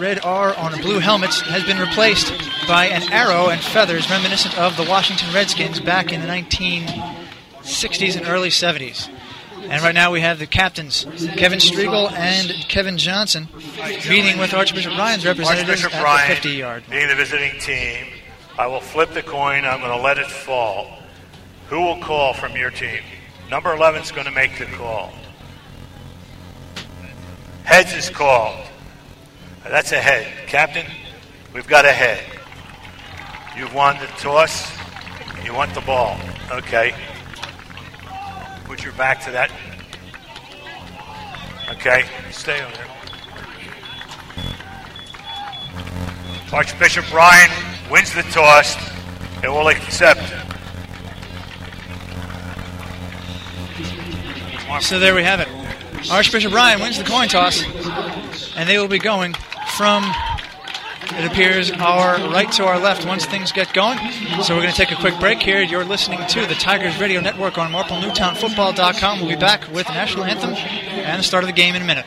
red 0.00 0.24
R 0.24 0.56
on 0.56 0.74
a 0.74 0.78
blue 0.78 0.98
helmet, 0.98 1.30
has 1.30 1.62
been 1.64 1.78
replaced 1.78 2.32
by 2.66 2.86
an 2.86 3.12
arrow 3.12 3.50
and 3.50 3.60
feathers 3.60 4.10
reminiscent 4.10 4.58
of 4.58 4.76
the 4.76 4.84
Washington 4.84 5.32
Redskins 5.32 5.78
back 5.78 6.12
in 6.12 6.20
the 6.22 6.26
1960s 6.26 8.16
and 8.16 8.26
early 8.26 8.48
70s. 8.48 9.08
And 9.62 9.80
right 9.82 9.94
now 9.94 10.10
we 10.10 10.20
have 10.22 10.40
the 10.40 10.46
captains, 10.46 11.04
Kevin 11.36 11.60
Striegel 11.60 12.10
and 12.12 12.50
Kevin 12.68 12.98
Johnson, 12.98 13.48
meeting 14.08 14.38
with 14.38 14.52
Archbishop 14.52 14.98
Ryan's 14.98 15.24
representatives 15.24 15.84
Archbishop 15.84 15.94
at 15.94 16.02
Ryan, 16.02 16.28
the 16.28 16.34
50 16.34 16.48
yard. 16.50 16.84
Being 16.90 17.08
the 17.08 17.14
visiting 17.14 17.60
team, 17.60 18.06
I 18.58 18.66
will 18.66 18.80
flip 18.80 19.12
the 19.12 19.22
coin. 19.22 19.64
I'm 19.64 19.80
going 19.80 19.96
to 19.96 20.02
let 20.02 20.18
it 20.18 20.26
fall. 20.26 20.98
Who 21.68 21.80
will 21.80 21.98
call 21.98 22.34
from 22.34 22.56
your 22.56 22.70
team? 22.70 23.00
Number 23.50 23.72
11 23.72 24.02
is 24.02 24.12
going 24.12 24.26
to 24.26 24.32
make 24.32 24.58
the 24.58 24.66
call. 24.66 25.12
Heads 27.64 27.94
is 27.94 28.10
called. 28.10 28.66
That's 29.64 29.92
a 29.92 30.00
head. 30.00 30.48
Captain, 30.48 30.86
we've 31.54 31.66
got 31.66 31.84
a 31.84 31.92
head. 31.92 32.24
You've 33.56 33.74
won 33.74 33.98
the 33.98 34.06
toss. 34.18 34.72
You 35.44 35.54
want 35.54 35.74
the 35.74 35.80
ball. 35.82 36.18
Okay. 36.50 36.94
Put 38.64 38.82
your 38.82 38.92
back 38.94 39.22
to 39.24 39.30
that. 39.30 39.50
Okay. 41.70 42.04
Stay 42.30 42.60
on 42.60 42.72
there. 42.72 42.92
Archbishop 46.52 47.12
Ryan 47.12 47.50
wins 47.90 48.12
the 48.14 48.22
toss 48.22 48.76
and 49.42 49.52
will 49.52 49.68
accept. 49.68 50.20
So 54.80 54.98
there 54.98 55.14
we 55.14 55.22
have 55.22 55.40
it. 55.40 55.48
Archbishop 56.10 56.52
Ryan 56.52 56.80
wins 56.80 56.98
the 56.98 57.04
coin 57.04 57.28
toss, 57.28 57.62
and 58.56 58.68
they 58.68 58.78
will 58.78 58.88
be 58.88 58.98
going 58.98 59.34
from 59.76 60.04
it 61.14 61.30
appears, 61.30 61.70
our 61.72 62.16
right 62.30 62.50
to 62.52 62.64
our 62.64 62.78
left 62.78 63.06
once 63.06 63.26
things 63.26 63.52
get 63.52 63.74
going. 63.74 63.98
So 64.42 64.54
we're 64.54 64.62
going 64.62 64.72
to 64.72 64.76
take 64.76 64.92
a 64.92 64.96
quick 64.96 65.18
break 65.20 65.42
here. 65.42 65.60
You're 65.60 65.84
listening 65.84 66.20
to 66.28 66.46
the 66.46 66.54
Tigers 66.54 66.98
Radio 66.98 67.20
Network 67.20 67.58
on 67.58 67.70
MarpleNewtownFootball.com. 67.70 69.20
We'll 69.20 69.28
be 69.28 69.36
back 69.36 69.70
with 69.72 69.86
national 69.88 70.24
anthem 70.24 70.54
and 70.54 71.20
the 71.20 71.22
start 71.22 71.44
of 71.44 71.48
the 71.48 71.54
game 71.54 71.74
in 71.74 71.82
a 71.82 71.84
minute. 71.84 72.06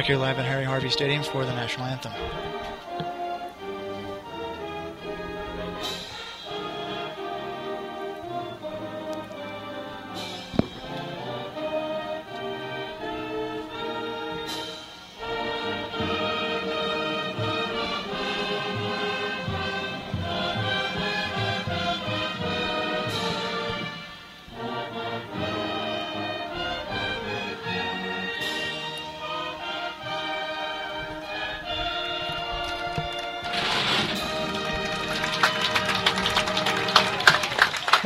Back 0.00 0.06
here 0.06 0.16
live 0.16 0.38
at 0.38 0.46
Harry 0.46 0.64
Harvey 0.64 0.88
Stadium 0.88 1.22
for 1.22 1.44
the 1.44 1.52
national 1.52 1.84
anthem. 1.84 2.69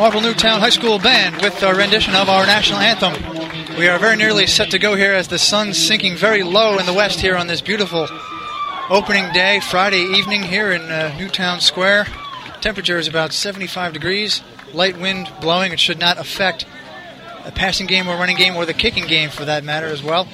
Marple 0.04 0.20
Newtown 0.20 0.61
High 0.61 0.68
School 0.68 0.99
Band 0.99 1.40
with 1.40 1.62
a 1.62 1.75
rendition 1.75 2.14
of 2.14 2.28
our 2.28 2.44
national 2.44 2.78
anthem. 2.78 3.14
We 3.78 3.88
are 3.88 3.99
very 3.99 4.16
nearly 4.16 4.46
set 4.46 4.70
to 4.73 4.78
go 4.78 4.96
here 4.96 5.14
as 5.14 5.28
the 5.28 5.38
sun's 5.38 5.78
sinking 5.78 6.16
very 6.16 6.42
low 6.42 6.78
in 6.78 6.84
the 6.84 6.92
west 6.92 7.20
here 7.20 7.37
on 7.37 7.46
this 7.46 7.62
beautiful 7.62 8.06
opening 8.90 9.32
day, 9.32 9.61
Friday 9.61 10.02
evening 10.02 10.42
here 10.42 10.73
in 10.73 10.82
uh, 10.82 11.16
Newtown 11.16 11.58
Square. 11.62 12.06
Temperature 12.61 12.99
is 12.99 13.08
about 13.08 13.32
75 13.32 13.94
degrees, 13.94 14.42
light 14.75 14.99
wind 15.00 15.32
blowing. 15.40 15.73
It 15.73 15.80
should 15.80 15.99
not 15.99 16.18
affect 16.18 16.66
a 17.46 17.50
passing 17.50 17.87
game 17.87 18.06
or 18.06 18.18
running 18.18 18.37
game 18.37 18.56
or 18.56 18.66
the 18.66 18.75
kicking 18.75 19.06
game 19.06 19.30
for 19.30 19.46
that 19.46 19.64
matter 19.64 19.87
as 19.87 20.02
well. 20.02 20.28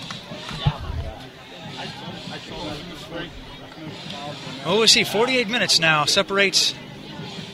Oh, 4.64 4.80
we 4.80 4.88
see 4.88 5.04
48 5.04 5.48
minutes 5.48 5.78
now 5.78 6.06
separates 6.06 6.74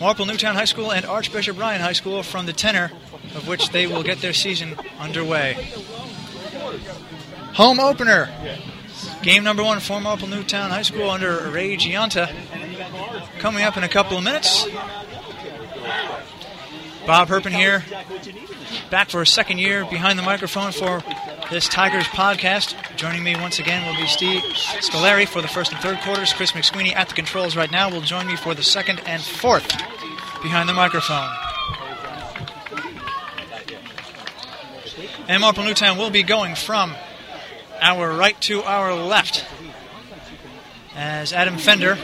Marple 0.00 0.26
Newtown 0.26 0.54
High 0.54 0.66
School 0.66 0.92
and 0.92 1.06
Archbishop 1.06 1.58
Ryan 1.58 1.80
High 1.80 1.94
School 1.94 2.22
from 2.22 2.46
the 2.46 2.52
tenor 2.52 2.92
of 3.34 3.48
which 3.48 3.70
they 3.70 3.86
will 3.86 4.02
get 4.02 4.20
their 4.20 4.32
season 4.32 4.76
underway. 4.98 5.70
Home 7.54 7.80
opener. 7.80 8.28
Game 9.22 9.42
number 9.42 9.62
one 9.62 9.80
for 9.80 10.00
Marple 10.00 10.28
Newtown 10.28 10.70
High 10.70 10.82
School 10.82 11.08
under 11.10 11.50
Ray 11.50 11.76
Giunta. 11.76 12.30
Coming 13.38 13.64
up 13.64 13.76
in 13.76 13.84
a 13.84 13.88
couple 13.88 14.18
of 14.18 14.24
minutes. 14.24 14.66
Bob 17.06 17.28
Herpen 17.28 17.52
here, 17.52 17.84
back 18.90 19.10
for 19.10 19.22
a 19.22 19.26
second 19.26 19.58
year 19.58 19.84
behind 19.84 20.18
the 20.18 20.22
microphone 20.22 20.72
for 20.72 21.02
this 21.50 21.68
Tigers 21.68 22.04
podcast. 22.06 22.74
Joining 22.96 23.22
me 23.22 23.36
once 23.36 23.58
again 23.58 23.86
will 23.86 24.00
be 24.00 24.06
Steve 24.06 24.42
Scoleri 24.42 25.26
for 25.26 25.42
the 25.42 25.48
first 25.48 25.72
and 25.72 25.80
third 25.80 26.00
quarters. 26.00 26.32
Chris 26.32 26.52
McSweeney 26.52 26.94
at 26.94 27.08
the 27.08 27.14
controls 27.14 27.56
right 27.56 27.70
now 27.70 27.90
will 27.90 28.00
join 28.00 28.26
me 28.26 28.36
for 28.36 28.54
the 28.54 28.62
second 28.62 29.00
and 29.06 29.22
fourth 29.22 29.68
behind 30.42 30.68
the 30.68 30.74
microphone. 30.74 31.28
And 35.28 35.40
Marple 35.40 35.64
Newtown 35.64 35.98
will 35.98 36.10
be 36.10 36.22
going 36.22 36.54
from 36.54 36.94
our 37.80 38.12
right 38.16 38.40
to 38.42 38.62
our 38.62 38.94
left 38.94 39.44
as 40.96 41.32
Adam 41.32 41.58
Fender, 41.58 41.96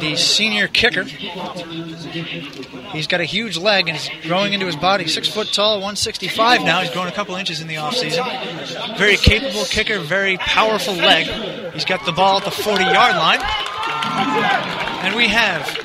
the 0.00 0.16
senior 0.16 0.66
kicker, 0.66 1.04
he's 1.04 3.06
got 3.06 3.20
a 3.20 3.24
huge 3.24 3.56
leg 3.56 3.88
and 3.88 3.96
he's 3.96 4.26
growing 4.26 4.52
into 4.52 4.66
his 4.66 4.76
body. 4.76 5.06
Six 5.06 5.28
foot 5.28 5.52
tall, 5.52 5.76
165 5.76 6.64
now. 6.64 6.80
He's 6.80 6.90
grown 6.90 7.06
a 7.06 7.12
couple 7.12 7.36
inches 7.36 7.60
in 7.60 7.68
the 7.68 7.76
offseason. 7.76 8.98
Very 8.98 9.16
capable 9.16 9.64
kicker, 9.64 10.00
very 10.00 10.36
powerful 10.38 10.94
leg. 10.94 11.72
He's 11.72 11.84
got 11.84 12.04
the 12.04 12.12
ball 12.12 12.38
at 12.38 12.44
the 12.44 12.50
40 12.50 12.84
yard 12.84 13.16
line. 13.16 13.40
And 15.04 15.14
we 15.14 15.28
have 15.28 15.78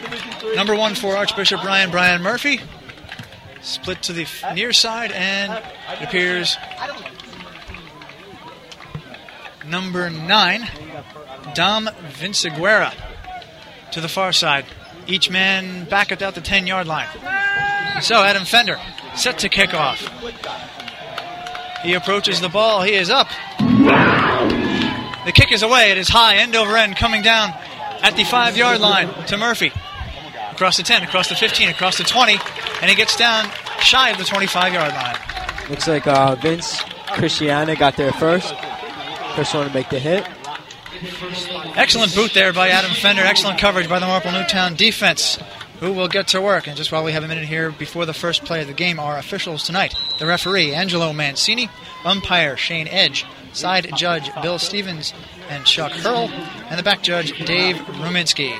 number 0.55 0.75
one 0.75 0.95
for 0.95 1.15
Archbishop 1.15 1.63
Ryan, 1.63 1.91
Brian 1.91 2.21
Murphy. 2.21 2.59
Split 3.61 4.01
to 4.03 4.13
the 4.13 4.27
near 4.53 4.73
side, 4.73 5.11
and 5.11 5.53
it 5.53 6.03
appears 6.03 6.57
number 9.67 10.09
nine, 10.09 10.67
Dom 11.53 11.89
Vinciguerra, 12.19 12.93
to 13.91 14.01
the 14.01 14.07
far 14.07 14.31
side. 14.33 14.65
Each 15.07 15.29
man 15.29 15.85
back 15.85 16.11
about 16.11 16.35
the 16.35 16.41
10 16.41 16.67
yard 16.67 16.87
line. 16.87 17.07
So 18.01 18.23
Adam 18.23 18.45
Fender 18.45 18.77
set 19.15 19.39
to 19.39 19.49
kick 19.49 19.73
off. 19.73 19.99
He 21.81 21.93
approaches 21.93 22.41
the 22.41 22.49
ball. 22.49 22.83
He 22.83 22.93
is 22.93 23.09
up. 23.09 23.27
The 25.27 25.31
kick 25.33 25.51
is 25.51 25.63
away. 25.63 25.91
It 25.91 25.97
is 25.97 26.09
high, 26.09 26.37
end 26.37 26.55
over 26.55 26.75
end, 26.77 26.95
coming 26.95 27.21
down 27.21 27.53
at 28.01 28.15
the 28.15 28.23
five 28.23 28.57
yard 28.57 28.79
line 28.79 29.09
to 29.25 29.37
Murphy. 29.37 29.71
Across 30.51 30.77
the 30.77 30.83
10, 30.83 31.03
across 31.03 31.29
the 31.29 31.35
15, 31.35 31.69
across 31.69 31.97
the 31.97 32.03
20, 32.03 32.37
and 32.81 32.89
he 32.89 32.95
gets 32.95 33.15
down 33.15 33.49
shy 33.79 34.09
of 34.09 34.17
the 34.17 34.23
25 34.23 34.73
yard 34.73 34.93
line. 34.93 35.17
Looks 35.69 35.87
like 35.87 36.07
uh, 36.07 36.35
Vince 36.35 36.81
Christiana 37.13 37.75
got 37.75 37.95
there 37.95 38.11
first. 38.13 38.55
First 39.35 39.53
one 39.53 39.67
to 39.67 39.73
make 39.73 39.89
the 39.89 39.99
hit. 39.99 40.25
Excellent 41.75 42.15
boot 42.15 42.33
there 42.33 42.53
by 42.53 42.69
Adam 42.69 42.91
Fender. 42.91 43.21
Excellent 43.21 43.59
coverage 43.59 43.89
by 43.89 43.99
the 43.99 44.07
Marple 44.07 44.31
Newtown 44.31 44.75
defense, 44.75 45.37
who 45.79 45.93
will 45.93 46.07
get 46.07 46.29
to 46.29 46.41
work. 46.41 46.67
And 46.67 46.75
just 46.75 46.91
while 46.91 47.03
we 47.03 47.11
have 47.11 47.23
a 47.23 47.27
minute 47.27 47.45
here 47.45 47.71
before 47.71 48.05
the 48.05 48.13
first 48.13 48.45
play 48.45 48.61
of 48.61 48.67
the 48.67 48.73
game, 48.73 48.99
our 48.99 49.17
officials 49.17 49.63
tonight 49.63 49.95
the 50.19 50.25
referee, 50.25 50.73
Angelo 50.73 51.13
Mancini, 51.13 51.69
umpire, 52.03 52.57
Shane 52.57 52.87
Edge, 52.87 53.25
side 53.53 53.89
judge, 53.95 54.29
Bill 54.41 54.59
Stevens 54.59 55.13
and 55.49 55.65
Chuck 55.65 55.91
Hurl, 55.91 56.29
and 56.69 56.79
the 56.79 56.83
back 56.83 57.03
judge, 57.03 57.37
Dave 57.45 57.75
Ruminski. 57.75 58.57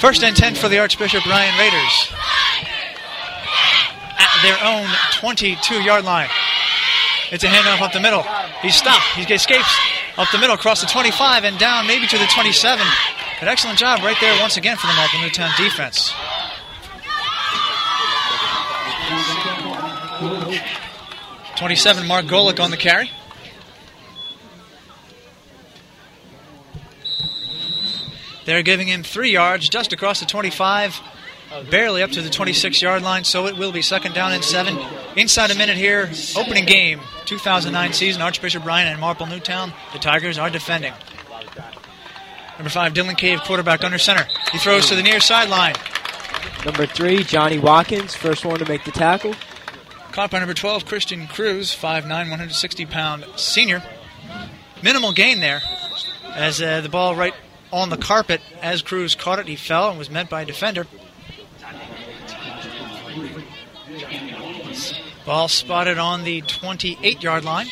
First 0.00 0.22
and 0.22 0.36
10 0.36 0.54
for 0.54 0.68
the 0.68 0.78
Archbishop 0.78 1.24
Ryan 1.26 1.58
Raiders 1.58 2.12
at 4.18 4.42
their 4.42 4.58
own 4.64 4.88
22 5.12 5.82
yard 5.82 6.04
line. 6.04 6.28
It's 7.32 7.44
a 7.44 7.48
handoff 7.48 7.80
up 7.80 7.92
the 7.92 8.00
middle. 8.00 8.22
He's 8.62 8.74
stopped. 8.74 9.04
He 9.16 9.22
escapes 9.32 9.78
up 10.16 10.28
the 10.30 10.38
middle, 10.38 10.54
across 10.54 10.80
the 10.80 10.86
25 10.86 11.44
and 11.44 11.58
down 11.58 11.86
maybe 11.86 12.06
to 12.06 12.18
the 12.18 12.26
27. 12.26 12.86
An 13.40 13.48
excellent 13.48 13.78
job 13.78 14.00
right 14.00 14.16
there 14.20 14.40
once 14.40 14.56
again 14.56 14.76
for 14.76 14.86
the 14.86 14.94
Marple 14.94 15.20
Newtown 15.20 15.50
defense. 15.56 16.12
Twenty-seven, 21.56 22.06
Mark 22.06 22.26
Golick 22.26 22.58
on 22.62 22.70
the 22.70 22.76
carry. 22.76 23.10
They're 28.44 28.62
giving 28.62 28.88
him 28.88 29.02
three 29.02 29.30
yards 29.30 29.68
just 29.68 29.92
across 29.92 30.20
the 30.20 30.26
25, 30.26 31.00
barely 31.70 32.02
up 32.02 32.10
to 32.12 32.22
the 32.22 32.30
26 32.30 32.80
yard 32.82 33.02
line, 33.02 33.24
so 33.24 33.46
it 33.46 33.56
will 33.56 33.72
be 33.72 33.82
second 33.82 34.14
down 34.14 34.32
and 34.32 34.44
seven. 34.44 34.78
Inside 35.16 35.50
a 35.50 35.54
minute 35.54 35.76
here, 35.76 36.10
opening 36.36 36.64
game, 36.66 37.00
2009 37.26 37.92
season, 37.92 38.22
Archbishop 38.22 38.64
Ryan 38.64 38.88
and 38.88 39.00
Marple 39.00 39.26
Newtown. 39.26 39.72
The 39.92 39.98
Tigers 39.98 40.38
are 40.38 40.50
defending. 40.50 40.92
Number 42.58 42.70
five, 42.70 42.92
Dylan 42.92 43.16
Cave, 43.16 43.40
quarterback 43.40 43.82
under 43.82 43.98
center. 43.98 44.26
He 44.52 44.58
throws 44.58 44.86
to 44.88 44.94
the 44.94 45.02
near 45.02 45.20
sideline. 45.20 45.74
Number 46.64 46.86
three, 46.86 47.24
Johnny 47.24 47.58
Watkins, 47.58 48.14
first 48.14 48.44
one 48.44 48.58
to 48.58 48.68
make 48.68 48.84
the 48.84 48.92
tackle. 48.92 49.34
Caught 50.12 50.30
by 50.30 50.38
number 50.38 50.54
12, 50.54 50.84
Christian 50.86 51.26
Cruz, 51.26 51.74
5'9, 51.74 52.08
160 52.08 52.86
pound 52.86 53.24
senior. 53.36 53.82
Minimal 54.82 55.12
gain 55.12 55.40
there. 55.40 55.60
as 56.34 56.62
uh, 56.62 56.80
the 56.80 56.88
ball 56.88 57.16
right 57.16 57.34
on 57.72 57.90
the 57.90 57.96
carpet 57.96 58.40
as 58.62 58.82
Cruz 58.82 59.14
caught 59.16 59.40
it. 59.40 59.48
He 59.48 59.56
fell 59.56 59.90
and 59.90 59.98
was 59.98 60.10
met 60.10 60.30
by 60.30 60.42
a 60.42 60.44
defender. 60.44 60.86
Ball 65.26 65.48
spotted 65.48 65.98
on 65.98 66.24
the 66.24 66.42
28 66.42 67.22
yard 67.22 67.44
line. 67.44 67.66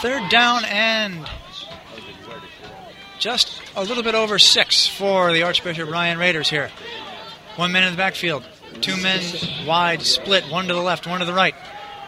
Third 0.00 0.30
down 0.30 0.64
and 0.64 1.28
just 3.18 3.60
a 3.76 3.82
little 3.82 4.02
bit 4.02 4.14
over 4.14 4.38
six 4.38 4.86
for 4.86 5.32
the 5.32 5.42
Archbishop 5.42 5.90
Ryan 5.90 6.18
Raiders 6.18 6.48
here. 6.48 6.70
One 7.56 7.72
man 7.72 7.82
in 7.82 7.92
the 7.92 7.96
backfield, 7.96 8.44
two 8.80 8.96
men 8.96 9.20
wide 9.66 10.02
split, 10.02 10.44
one 10.44 10.68
to 10.68 10.74
the 10.74 10.80
left, 10.80 11.06
one 11.06 11.20
to 11.20 11.26
the 11.26 11.34
right. 11.34 11.54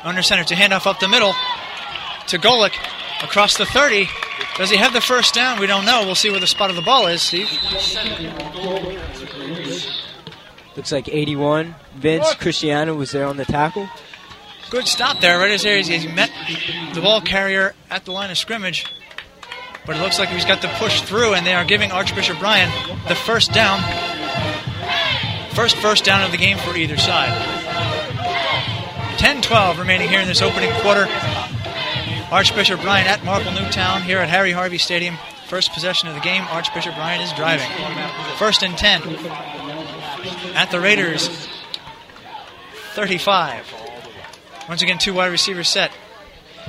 Under 0.02 0.22
center 0.22 0.44
to 0.44 0.54
handoff 0.54 0.86
up 0.86 1.00
the 1.00 1.08
middle 1.08 1.34
to 2.28 2.38
Golick 2.38 2.74
across 3.22 3.58
the 3.58 3.66
30. 3.66 4.08
Does 4.56 4.70
he 4.70 4.76
have 4.76 4.92
the 4.92 5.00
first 5.00 5.34
down? 5.34 5.58
We 5.58 5.66
don't 5.66 5.84
know. 5.84 6.04
We'll 6.04 6.14
see 6.14 6.30
where 6.30 6.40
the 6.40 6.46
spot 6.46 6.70
of 6.70 6.76
the 6.76 6.82
ball 6.82 7.06
is, 7.06 7.22
Steve. 7.22 7.50
Looks 10.76 10.92
like 10.92 11.08
81. 11.08 11.74
Vince 11.96 12.34
Cristiano 12.34 12.94
was 12.94 13.10
there 13.10 13.26
on 13.26 13.36
the 13.36 13.44
tackle. 13.44 13.88
Good 14.70 14.86
stop 14.86 15.20
there, 15.20 15.38
right 15.38 15.50
as 15.50 15.62
there. 15.62 15.82
He 15.82 16.06
met 16.08 16.30
the 16.94 17.00
ball 17.00 17.20
carrier 17.20 17.74
at 17.90 18.04
the 18.04 18.12
line 18.12 18.30
of 18.30 18.38
scrimmage. 18.38 18.86
But 19.86 19.96
it 19.96 20.00
looks 20.02 20.18
like 20.18 20.28
he's 20.28 20.44
got 20.44 20.62
the 20.62 20.68
push 20.68 21.02
through, 21.02 21.34
and 21.34 21.46
they 21.46 21.54
are 21.54 21.64
giving 21.64 21.90
Archbishop 21.90 22.40
Ryan 22.40 22.70
the 23.08 23.14
first 23.14 23.52
down. 23.52 23.80
First 25.54 25.76
first 25.76 26.04
down 26.04 26.22
of 26.22 26.30
the 26.30 26.36
game 26.36 26.58
for 26.58 26.76
either 26.76 26.96
side. 26.96 27.32
10 29.18 29.42
12 29.42 29.78
remaining 29.78 30.08
here 30.08 30.20
in 30.20 30.28
this 30.28 30.40
opening 30.40 30.70
quarter. 30.80 31.06
Archbishop 32.30 32.84
Ryan 32.84 33.08
at 33.08 33.24
Marple 33.24 33.50
Newtown 33.50 34.02
here 34.02 34.18
at 34.18 34.28
Harry 34.28 34.52
Harvey 34.52 34.78
Stadium. 34.78 35.16
First 35.48 35.72
possession 35.72 36.08
of 36.08 36.14
the 36.14 36.20
game. 36.20 36.42
Archbishop 36.44 36.96
Ryan 36.96 37.22
is 37.22 37.32
driving. 37.32 37.68
First 38.36 38.62
and 38.62 38.78
10 38.78 39.02
at 40.54 40.70
the 40.70 40.80
Raiders 40.80 41.28
35. 42.94 43.74
Once 44.68 44.80
again, 44.80 44.98
two 44.98 45.12
wide 45.12 45.32
receivers 45.32 45.68
set. 45.68 45.90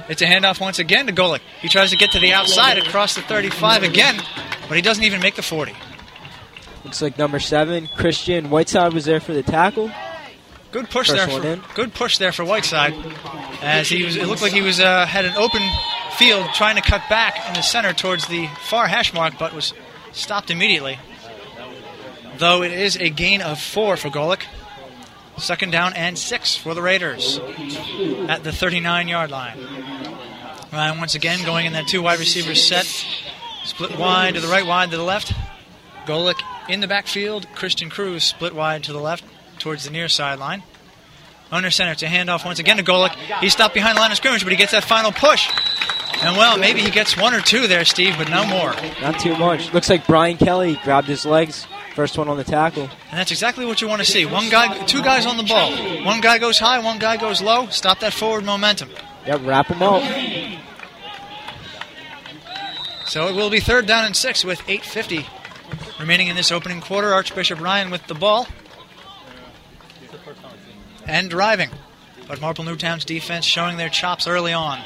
It's 0.10 0.24
a 0.24 0.26
handoff 0.26 0.60
once 0.60 0.80
again 0.80 1.06
to 1.06 1.14
Golick. 1.14 1.42
He 1.62 1.70
tries 1.70 1.92
to 1.92 1.96
get 1.98 2.12
to 2.14 2.20
the 2.20 2.34
outside 2.34 2.80
across 2.80 3.14
the 3.14 3.22
35 3.22 3.84
again, 3.84 4.20
but 4.68 4.76
he 4.76 4.82
doesn't 4.82 5.04
even 5.04 5.22
make 5.22 5.36
the 5.36 5.44
40. 5.44 5.76
Looks 6.84 7.04
like 7.04 7.20
number 7.20 7.40
seven, 7.40 7.88
Christian 7.88 8.50
Whiteside 8.50 8.94
was 8.94 9.06
there 9.06 9.20
for 9.20 9.34
the 9.34 9.44
tackle. 9.44 9.92
Good 10.72 10.90
push 10.90 11.10
First 11.10 11.42
there. 11.42 11.58
For, 11.58 11.76
good 11.76 11.94
push 11.94 12.18
there 12.18 12.32
for 12.32 12.46
Whiteside, 12.46 12.94
as 13.62 13.90
he 13.90 14.04
was. 14.04 14.16
It 14.16 14.28
looked 14.28 14.42
like 14.42 14.54
he 14.54 14.62
was 14.62 14.80
uh, 14.80 15.06
had 15.06 15.26
an 15.26 15.36
open 15.36 15.62
field 16.18 16.48
trying 16.54 16.78
to 16.78 16.82
cut 16.82 17.02
back 17.10 17.48
in 17.50 17.56
the 17.56 17.62
center 17.62 17.92
towards 17.94 18.28
the 18.28 18.48
far 18.62 18.88
hash 18.88 19.14
mark, 19.14 19.34
but 19.38 19.54
was 19.54 19.74
stopped 20.14 20.50
immediately. 20.50 20.98
Though 22.38 22.64
it 22.64 22.72
is 22.72 22.96
a 22.96 23.10
gain 23.10 23.42
of 23.42 23.60
four 23.60 23.98
for 23.98 24.10
Golick. 24.10 24.44
Second 25.38 25.72
down 25.72 25.94
and 25.94 26.18
six 26.18 26.56
for 26.56 26.74
the 26.74 26.82
Raiders 26.82 27.40
at 28.28 28.44
the 28.44 28.52
39 28.52 29.08
yard 29.08 29.32
line. 29.32 29.58
Ryan 30.72 31.00
once 31.00 31.16
again 31.16 31.44
going 31.46 31.66
in 31.66 31.74
that 31.74 31.88
two 31.88 32.02
wide 32.02 32.20
receiver 32.20 32.56
set. 32.56 32.86
Split 33.66 33.98
wide 33.98 34.36
to 34.36 34.42
the 34.42 34.48
right, 34.48 34.66
wide 34.66 34.92
to 34.92 34.98
the 34.98 35.04
left. 35.04 35.34
Golick 36.06 36.42
in 36.70 36.80
the 36.80 36.88
backfield. 36.88 37.48
Christian 37.56 37.90
Cruz 37.90 38.24
split 38.24 38.54
wide 38.54 38.84
to 38.84 38.94
the 38.94 39.00
left 39.00 39.24
towards 39.62 39.86
the 39.86 39.92
near 39.92 40.10
sideline. 40.10 40.64
Under 41.52 41.70
center 41.70 41.96
to 41.96 42.06
handoff 42.06 42.46
once 42.46 42.60
again 42.60 42.78
to 42.78 42.84
Golick. 42.84 43.14
He's 43.40 43.52
stopped 43.52 43.74
behind 43.74 43.98
the 43.98 44.02
line 44.02 44.12
of 44.12 44.18
scrimmage, 44.18 44.44
but 44.44 44.52
he 44.52 44.58
gets 44.58 44.72
that 44.72 44.86
final 44.86 45.12
push. 45.12 45.50
And 46.22 46.38
well, 46.38 46.58
maybe 46.58 46.82
he 46.82 46.92
gets 46.92 47.18
one 47.18 47.34
or 47.34 47.42
two 47.42 47.68
there, 47.68 47.84
Steve, 47.84 48.16
but 48.18 48.30
no 48.30 48.46
more. 48.46 48.74
Not 49.02 49.20
too 49.20 49.36
much. 49.36 49.74
Looks 49.74 49.90
like 49.90 50.08
Brian 50.08 50.38
Kelly 50.38 50.80
grabbed 50.84 51.08
his 51.08 51.26
legs. 51.26 51.68
First 51.96 52.18
one 52.18 52.30
on 52.30 52.38
the 52.38 52.44
tackle. 52.44 52.84
And 52.84 53.20
that's 53.20 53.32
exactly 53.32 53.66
what 53.66 53.82
you 53.82 53.88
want 53.88 54.02
to 54.02 54.10
see. 54.10 54.26
One 54.26 54.50
guy, 54.50 54.86
two 54.86 55.02
guys 55.02 55.26
on 55.26 55.36
the 55.36 55.44
ball. 55.44 55.72
One 56.06 56.22
guy 56.22 56.38
goes 56.38 56.58
high, 56.58 56.80
one 56.80 57.00
guy 57.00 57.18
goes 57.18 57.42
low. 57.42 57.68
Stop 57.68 58.00
that 58.00 58.14
forward 58.14 58.46
momentum. 58.46 58.90
Yep, 59.26 59.42
wrap 59.44 59.68
him 59.68 59.82
up. 59.84 60.04
So 63.06 63.28
it 63.28 63.36
will 63.36 63.50
be 63.50 63.60
third 63.60 63.88
down 63.88 64.06
and 64.06 64.16
six 64.16 64.46
with 64.46 64.60
8.50 64.62 65.26
remaining 66.00 66.28
in 66.28 66.38
this 66.38 66.52
opening 66.52 66.80
quarter. 66.80 67.14
Archbishop 67.14 67.60
Ryan 67.60 67.92
with 67.92 68.08
the 68.08 68.16
ball 68.16 68.48
and 71.12 71.30
driving. 71.30 71.70
But 72.28 72.40
Marple 72.40 72.64
Newtown's 72.64 73.04
defense 73.04 73.46
showing 73.46 73.78
their 73.78 73.90
chops 73.90 74.28
early 74.28 74.54
on. 74.54 74.80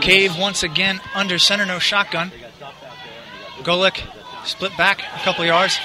Cave 0.00 0.38
once 0.38 0.62
again 0.62 1.00
under 1.14 1.38
center, 1.38 1.66
no 1.66 1.80
shotgun. 1.80 2.30
Golick 3.62 4.00
split 4.46 4.76
back 4.76 5.00
a 5.00 5.18
couple 5.24 5.44
yards. 5.44 5.76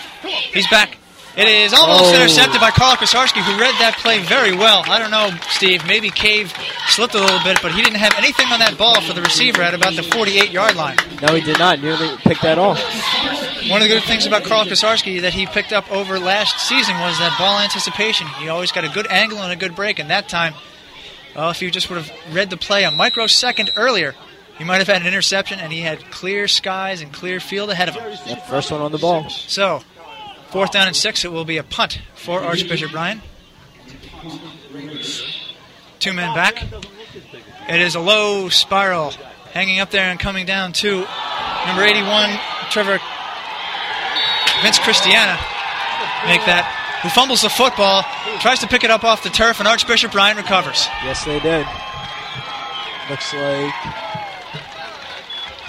He's 0.54 0.68
back. 0.70 0.98
It 1.40 1.48
is 1.48 1.74
almost 1.74 2.12
Oh. 2.12 2.16
intercepted 2.16 2.60
by 2.60 2.72
Carl 2.72 2.98
Kosarski, 2.98 3.42
who 3.42 3.58
read 3.60 3.74
that 3.80 3.98
play 4.00 4.20
very 4.20 4.52
well. 4.52 4.84
I 4.88 5.00
don't 5.00 5.10
know, 5.12 5.32
Steve. 5.52 5.86
Maybe 5.86 6.10
Cave 6.10 6.54
slipped 6.90 7.16
a 7.16 7.20
little 7.20 7.40
bit, 7.46 7.60
but 7.62 7.72
he 7.72 7.82
didn't 7.82 8.00
have 8.00 8.14
anything 8.18 8.48
on 8.48 8.60
that 8.60 8.78
ball 8.78 9.00
for 9.02 9.14
the 9.14 9.22
receiver 9.22 9.62
at 9.62 9.74
about 9.74 9.96
the 9.96 10.04
48 10.04 10.52
yard 10.52 10.76
line. 10.76 10.98
No, 11.22 11.34
he 11.34 11.40
did 11.42 11.58
not. 11.58 11.82
Nearly 11.82 12.16
picked 12.18 12.42
that 12.42 12.58
off. 12.58 12.78
One 13.70 13.82
of 13.82 13.88
the 13.88 13.94
good 13.94 14.04
things 14.04 14.26
about 14.26 14.44
Carl 14.44 14.66
Kosarski 14.66 15.22
that 15.22 15.34
he 15.34 15.46
picked 15.46 15.72
up 15.72 15.90
over 15.92 16.20
last 16.20 16.60
season 16.68 17.00
was 17.00 17.18
that 17.20 17.38
ball 17.40 17.60
anticipation. 17.60 18.28
He 18.40 18.50
always 18.50 18.72
got 18.74 18.84
a 18.84 18.90
good 18.90 19.08
angle 19.10 19.42
and 19.42 19.52
a 19.52 19.56
good 19.56 19.76
break, 19.76 20.00
and 20.00 20.10
that 20.10 20.28
time, 20.28 20.54
well, 21.36 21.50
if 21.52 21.62
you 21.62 21.72
just 21.72 21.90
would 21.90 22.04
have 22.04 22.12
read 22.36 22.50
the 22.50 22.58
play 22.58 22.84
a 22.84 22.92
microsecond 22.92 23.70
earlier, 23.78 24.14
he 24.58 24.66
might 24.66 24.80
have 24.80 24.88
had 24.88 25.02
an 25.02 25.08
interception, 25.08 25.60
and 25.62 25.72
he 25.72 25.80
had 25.82 26.12
clear 26.12 26.50
skies 26.50 27.02
and 27.02 27.14
clear 27.14 27.40
field 27.40 27.70
ahead 27.70 27.88
of 27.88 27.96
him. 27.96 28.12
Yep, 28.26 28.48
first 28.48 28.72
one 28.72 28.82
on 28.82 28.92
the 28.92 28.98
ball. 28.98 29.30
So, 29.30 29.84
fourth 30.52 30.72
down 30.72 30.88
and 30.88 30.96
six, 30.96 31.24
it 31.26 31.32
will 31.32 31.46
be 31.46 31.58
a 31.58 31.64
punt 31.64 32.02
for 32.16 32.42
Archbishop 32.42 32.94
Ryan. 32.94 33.22
Two 36.00 36.14
men 36.14 36.34
back. 36.34 36.64
It 37.70 37.82
is 37.82 37.96
a 37.96 38.00
low 38.00 38.50
spiral 38.50 39.12
hanging 39.52 39.80
up 39.80 39.92
there 39.92 40.10
and 40.10 40.20
coming 40.20 40.46
down 40.46 40.74
to 40.74 41.06
number 41.68 41.84
81, 41.84 42.40
Trevor 42.72 43.00
Vince 44.62 44.80
Christiana. 44.80 45.38
Make 46.26 46.46
that. 46.46 46.76
Who 47.04 47.10
fumbles 47.10 47.44
the 47.44 47.50
football, 47.50 48.04
tries 48.42 48.60
to 48.60 48.68
pick 48.68 48.84
it 48.84 48.92
up 48.92 49.06
off 49.06 49.24
the 49.24 49.30
turf, 49.30 49.60
and 49.60 49.68
Archbishop 49.68 50.14
Ryan 50.14 50.36
recovers. 50.38 50.86
Yes, 51.04 51.24
they 51.24 51.40
did. 51.40 51.66
Looks 53.10 53.34
like 53.34 53.74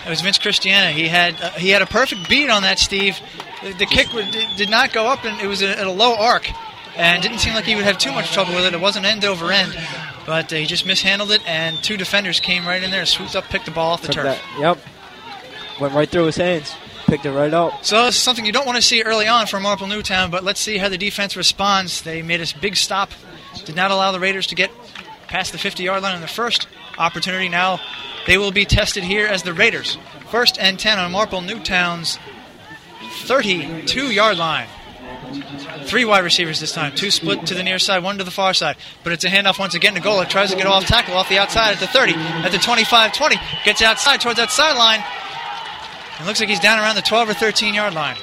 It 0.07 0.11
was 0.11 0.21
Vince 0.23 0.39
Christiana. 0.39 0.91
He 0.91 1.07
had 1.07 1.41
uh, 1.41 1.51
he 1.53 1.71
had 1.71 1.83
a 1.83 1.87
perfect 1.87 2.29
beat 2.29 2.51
on 2.51 2.63
that, 2.63 2.79
Steve. 2.79 3.19
The, 3.63 3.73
the 3.75 3.87
kick 3.87 4.13
would, 4.13 4.31
did- 4.31 4.57
did 4.57 4.71
not 4.71 4.93
go 4.93 5.07
up, 5.07 5.25
and 5.25 5.41
it 5.41 5.47
was 5.47 5.63
at 5.63 5.79
a 5.87 5.91
low 5.91 6.17
arc, 6.17 6.49
and 6.97 7.23
didn't 7.23 7.39
seem 7.39 7.55
like 7.55 7.65
he 7.65 7.75
would 7.77 7.85
have 7.85 7.99
too 7.99 8.13
much 8.13 8.33
trouble 8.33 8.55
with 8.55 8.65
it. 8.65 8.75
It 8.75 8.81
wasn't 8.81 9.07
end 9.07 9.25
over 9.25 9.53
end, 9.53 9.77
but 10.27 10.53
uh, 10.53 10.57
he 10.57 10.67
just 10.67 10.87
mishandled 10.87 11.31
it, 11.31 11.47
and 11.47 11.83
two 11.83 11.97
defenders 11.97 12.41
came 12.41 12.67
right 12.67 12.83
in 12.83 12.91
there, 12.91 13.05
swooped 13.07 13.37
up, 13.37 13.45
picked 13.45 13.67
the 13.67 13.71
ball 13.71 13.93
off 13.93 14.03
the 14.03 14.09
took 14.09 14.25
turf. 14.25 14.25
that. 14.25 14.59
Yep. 14.59 14.79
Went 15.81 15.95
right 15.95 16.09
through 16.09 16.25
his 16.27 16.37
hands. 16.37 16.75
Picked 17.07 17.27
it 17.27 17.33
right 17.33 17.53
up. 17.53 17.85
So 17.85 18.05
this 18.05 18.17
is 18.17 18.23
something 18.23 18.45
you 18.47 18.53
don't 18.53 18.67
want 18.67 18.77
to 18.77 18.83
see 18.83 19.03
early 19.03 19.27
on 19.27 19.47
for 19.47 19.59
Marple 19.59 19.87
Newtown, 19.89 20.31
but 20.31 20.45
let's 20.45 20.61
see 20.61 20.79
how 20.79 20.89
the 20.89 20.99
defense 20.99 21.37
responds. 21.37 22.03
They 22.03 22.23
made 22.23 22.41
a 22.41 22.47
big 22.61 22.77
stop, 22.77 23.11
did 23.65 23.75
not 23.75 23.91
allow 23.91 24.13
the 24.13 24.21
Raiders 24.21 24.47
to 24.49 24.55
get 24.55 24.71
past 25.27 25.53
the 25.53 25.59
50-yard 25.59 26.03
line 26.03 26.15
on 26.15 26.21
the 26.21 26.29
first 26.29 26.69
opportunity. 26.99 27.49
Now 27.49 27.81
they 28.27 28.39
will 28.39 28.53
be 28.53 28.65
tested 28.65 29.03
here 29.03 29.27
as 29.27 29.43
the 29.43 29.53
Raiders. 29.53 29.99
First 30.31 30.57
and 30.61 30.79
10 30.79 30.99
on 30.99 31.11
Marple 31.11 31.41
Newtown's 31.41 32.19
32-yard 33.27 34.39
line. 34.39 34.69
Three 35.85 36.05
wide 36.05 36.25
receivers 36.25 36.61
this 36.61 36.73
time. 36.73 36.95
Two 36.95 37.11
split 37.11 37.47
to 37.47 37.55
the 37.55 37.63
near 37.63 37.79
side, 37.79 38.03
one 38.03 38.19
to 38.19 38.25
the 38.25 38.31
far 38.31 38.55
side. 38.55 38.77
But 39.03 39.13
it's 39.13 39.25
a 39.25 39.29
handoff 39.29 39.59
once 39.59 39.75
again 39.75 39.95
to 39.95 40.01
Golick. 40.01 40.29
Tries 40.29 40.51
to 40.51 40.57
get 40.57 40.67
off 40.67 40.85
tackle 40.85 41.15
off 41.15 41.29
the 41.29 41.39
outside 41.39 41.73
at 41.73 41.81
the 41.81 41.87
30, 41.87 42.15
at 42.15 42.53
the 42.53 42.59
25 42.59 43.13
20. 43.13 43.37
Gets 43.65 43.83
outside 43.83 44.21
towards 44.21 44.39
that 44.39 44.51
sideline. 44.51 45.03
It 46.21 46.27
looks 46.27 46.41
like 46.41 46.49
he's 46.49 46.61
down 46.61 46.79
around 46.79 46.97
the 46.97 47.03
12 47.03 47.31
or 47.31 47.35
13 47.35 47.75
yard 47.75 47.95
line. 47.95 48.17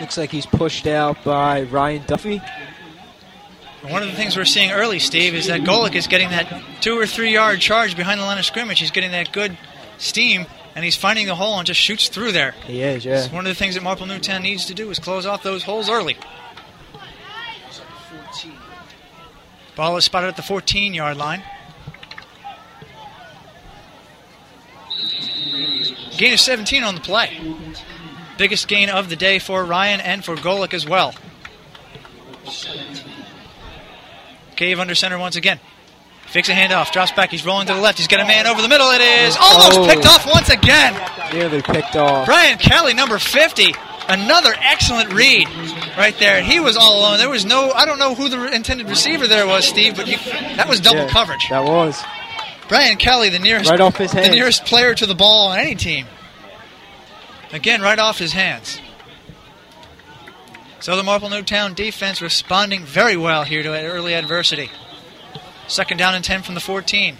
Looks 0.00 0.16
like 0.16 0.30
he's 0.30 0.46
pushed 0.46 0.86
out 0.86 1.22
by 1.24 1.62
Ryan 1.62 2.02
Duffy. 2.06 2.40
One 3.82 4.02
of 4.02 4.08
the 4.08 4.14
things 4.14 4.36
we're 4.36 4.44
seeing 4.44 4.70
early, 4.70 4.98
Steve, 4.98 5.34
is 5.34 5.46
that 5.46 5.60
Golick 5.60 5.94
is 5.94 6.08
getting 6.08 6.30
that 6.30 6.62
two 6.80 6.98
or 6.98 7.06
three 7.06 7.32
yard 7.32 7.60
charge 7.60 7.96
behind 7.96 8.20
the 8.20 8.24
line 8.24 8.38
of 8.38 8.44
scrimmage. 8.44 8.80
He's 8.80 8.90
getting 8.90 9.12
that 9.12 9.32
good 9.32 9.56
steam, 9.98 10.46
and 10.78 10.84
he's 10.84 10.94
finding 10.94 11.26
the 11.26 11.34
hole 11.34 11.58
and 11.58 11.66
just 11.66 11.80
shoots 11.80 12.08
through 12.08 12.30
there. 12.30 12.52
He 12.64 12.82
is, 12.82 13.04
yeah. 13.04 13.18
It's 13.18 13.32
one 13.32 13.44
of 13.44 13.50
the 13.50 13.54
things 13.56 13.74
that 13.74 13.82
Marple 13.82 14.06
Newtown 14.06 14.42
needs 14.42 14.66
to 14.66 14.74
do 14.74 14.92
is 14.92 15.00
close 15.00 15.26
off 15.26 15.42
those 15.42 15.64
holes 15.64 15.90
early. 15.90 16.16
Ball 19.74 19.96
is 19.96 20.04
spotted 20.04 20.28
at 20.28 20.36
the 20.36 20.42
14 20.42 20.94
yard 20.94 21.16
line. 21.16 21.42
Gain 26.16 26.34
of 26.34 26.38
17 26.38 26.84
on 26.84 26.94
the 26.94 27.00
play. 27.00 27.40
Biggest 28.36 28.68
gain 28.68 28.88
of 28.88 29.08
the 29.08 29.16
day 29.16 29.40
for 29.40 29.64
Ryan 29.64 29.98
and 30.00 30.24
for 30.24 30.36
Golick 30.36 30.74
as 30.74 30.86
well. 30.86 31.12
Cave 34.54 34.78
under 34.78 34.94
center 34.94 35.18
once 35.18 35.34
again. 35.34 35.58
Fakes 36.28 36.48
a 36.50 36.52
handoff, 36.52 36.92
drops 36.92 37.10
back. 37.12 37.30
He's 37.30 37.44
rolling 37.46 37.66
to 37.68 37.74
the 37.74 37.80
left. 37.80 37.96
He's 37.98 38.06
got 38.08 38.20
a 38.20 38.24
man 38.26 38.46
over 38.46 38.60
the 38.60 38.68
middle. 38.68 38.90
It 38.90 39.00
is 39.00 39.36
almost 39.40 39.78
Oh. 39.78 39.86
picked 39.86 40.06
off 40.06 40.26
once 40.26 40.50
again. 40.50 40.94
Nearly 41.32 41.62
picked 41.62 41.96
off. 41.96 42.26
Brian 42.26 42.58
Kelly, 42.58 42.92
number 42.92 43.18
50. 43.18 43.74
Another 44.08 44.54
excellent 44.60 45.12
read 45.12 45.48
right 45.96 46.14
there. 46.18 46.42
He 46.42 46.60
was 46.60 46.76
all 46.76 47.00
alone. 47.00 47.18
There 47.18 47.28
was 47.30 47.44
no, 47.44 47.72
I 47.72 47.84
don't 47.86 47.98
know 47.98 48.14
who 48.14 48.28
the 48.28 48.52
intended 48.54 48.88
receiver 48.88 49.26
there 49.26 49.46
was, 49.46 49.66
Steve, 49.66 49.96
but 49.96 50.06
you, 50.06 50.16
that 50.56 50.68
was 50.68 50.80
double 50.80 51.00
Yeah, 51.00 51.08
coverage. 51.08 51.46
That 51.50 51.64
was. 51.64 52.02
Brian 52.68 52.96
Kelly, 52.98 53.30
the 53.30 53.38
nearest, 53.38 53.70
Right 53.70 53.80
off 53.80 53.96
his 53.96 54.12
the 54.12 54.28
nearest 54.28 54.66
player 54.66 54.94
to 54.94 55.06
the 55.06 55.14
ball 55.14 55.48
on 55.48 55.58
any 55.58 55.74
team. 55.74 56.06
Again, 57.52 57.80
right 57.80 57.98
off 57.98 58.18
his 58.18 58.32
hands. 58.32 58.78
So 60.80 60.96
the 60.96 61.02
Marple 61.02 61.28
Newtown 61.30 61.74
defense 61.74 62.20
responding 62.22 62.84
very 62.84 63.16
well 63.16 63.44
here 63.44 63.62
to 63.62 63.70
early 63.72 64.14
adversity. 64.14 64.70
Second 65.68 65.98
down 65.98 66.14
and 66.14 66.24
10 66.24 66.42
from 66.42 66.54
the 66.54 66.60
14. 66.60 67.16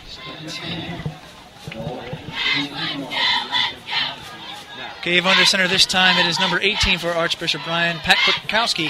Cave 5.03 5.27
under 5.27 5.45
center 5.45 5.69
this 5.69 5.87
time. 5.87 6.19
It 6.19 6.27
is 6.27 6.41
number 6.41 6.59
18 6.59 6.99
for 6.99 7.09
Archbishop 7.09 7.67
Ryan. 7.67 7.99
Pat 7.99 8.17
Kwiatkowski 8.17 8.89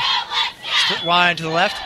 split 0.86 1.04
wide 1.04 1.36
to 1.36 1.42
the 1.42 1.50
left. 1.50 1.76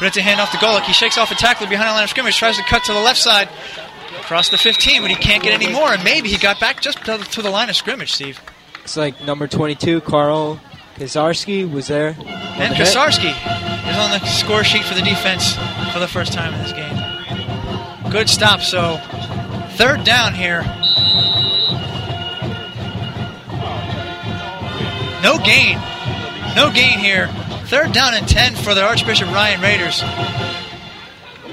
But 0.00 0.06
it's 0.08 0.16
a 0.16 0.20
handoff 0.20 0.50
to 0.50 0.56
Golick. 0.56 0.82
He 0.84 0.92
shakes 0.92 1.16
off 1.18 1.30
a 1.30 1.36
tackler 1.36 1.68
behind 1.68 1.88
the 1.88 1.92
line 1.92 2.04
of 2.04 2.10
scrimmage, 2.10 2.36
tries 2.36 2.56
to 2.56 2.64
cut 2.64 2.82
to 2.84 2.92
the 2.92 3.00
left 3.00 3.20
side, 3.20 3.48
across 4.18 4.48
the 4.48 4.58
15, 4.58 5.02
but 5.02 5.10
he 5.10 5.16
can't 5.16 5.42
get 5.42 5.52
any 5.52 5.72
more. 5.72 5.92
And 5.92 6.02
maybe 6.02 6.28
he 6.28 6.38
got 6.38 6.58
back 6.58 6.80
just 6.80 7.04
to 7.04 7.18
to 7.18 7.42
the 7.42 7.50
line 7.50 7.68
of 7.68 7.76
scrimmage, 7.76 8.12
Steve. 8.12 8.40
It's 8.82 8.96
like 8.96 9.22
number 9.22 9.46
22, 9.46 10.00
Carl 10.00 10.60
Kosarski 10.96 11.70
was 11.70 11.88
there. 11.88 12.16
And 12.18 12.72
Okay. 12.74 12.84
Kosarski 12.84 13.30
is 13.90 13.96
on 13.96 14.10
the 14.10 14.24
score 14.26 14.64
sheet 14.64 14.84
for 14.84 14.94
the 14.94 15.02
defense 15.02 15.54
for 15.92 15.98
the 15.98 16.08
first 16.08 16.32
time 16.32 16.54
in 16.54 16.62
this 16.62 16.72
game. 16.72 18.10
Good 18.10 18.28
stop. 18.28 18.60
So 18.60 18.98
third 19.76 20.04
down 20.04 20.34
here. 20.34 20.62
No 25.22 25.38
gain. 25.38 25.80
No 26.54 26.70
gain 26.70 26.98
here. 26.98 27.28
Third 27.66 27.92
down 27.92 28.14
and 28.14 28.28
10 28.28 28.54
for 28.56 28.74
the 28.74 28.82
Archbishop 28.82 29.28
Ryan 29.28 29.60
Raiders. 29.60 29.96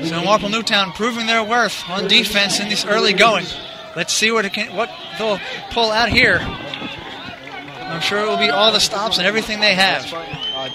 So 0.08 0.24
Marple 0.24 0.50
Newtown 0.50 0.92
proving 0.92 1.26
their 1.26 1.44
worth 1.44 1.90
on 1.90 2.08
defense 2.08 2.60
in 2.60 2.70
this 2.70 2.86
early 2.86 3.14
going. 3.14 3.46
Let's 3.96 4.14
see 4.14 4.32
what 4.32 4.46
it 4.46 4.54
can, 4.54 4.76
what 4.76 4.90
they'll 5.18 5.40
pull 5.72 5.92
out 5.92 6.10
here. 6.10 6.40
I'm 7.92 8.02
sure 8.02 8.20
it 8.20 8.28
will 8.28 8.38
be 8.38 8.50
all 8.50 8.72
the 8.72 8.80
stops 8.80 9.18
and 9.18 9.28
everything 9.28 9.60
they 9.60 9.76
have. 9.76 10.08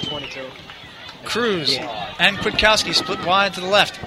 22. 0.03 0.41
Cruz 1.25 1.77
and 2.19 2.37
Kwiatkowski 2.39 2.95
split 2.95 3.25
wide 3.25 3.55
to 3.55 3.61
the 3.61 3.67
left. 3.67 3.99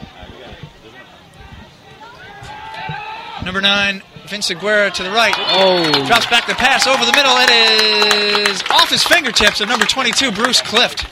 Number 3.44 3.62
nine, 3.62 4.04
Vinciguerra 4.26 4.94
to 4.94 5.04
the 5.04 5.10
right. 5.10 5.34
Oh, 5.38 5.92
Drops 6.06 6.28
back 6.28 6.46
the 6.48 6.54
pass 6.54 6.88
over 6.88 7.04
the 7.04 7.12
middle. 7.14 7.32
It 7.38 8.48
is 8.50 8.62
off 8.70 8.90
his 8.90 9.04
fingertips 9.04 9.60
of 9.62 9.68
number 9.70 9.86
22, 9.86 10.32
Bruce 10.32 10.62
Clift. 10.62 11.06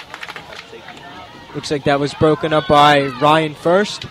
looks 1.55 1.71
like 1.71 1.83
that 1.85 1.99
was 1.99 2.13
broken 2.13 2.53
up 2.53 2.67
by 2.67 3.07
Ryan 3.21 3.55
first. 3.55 4.05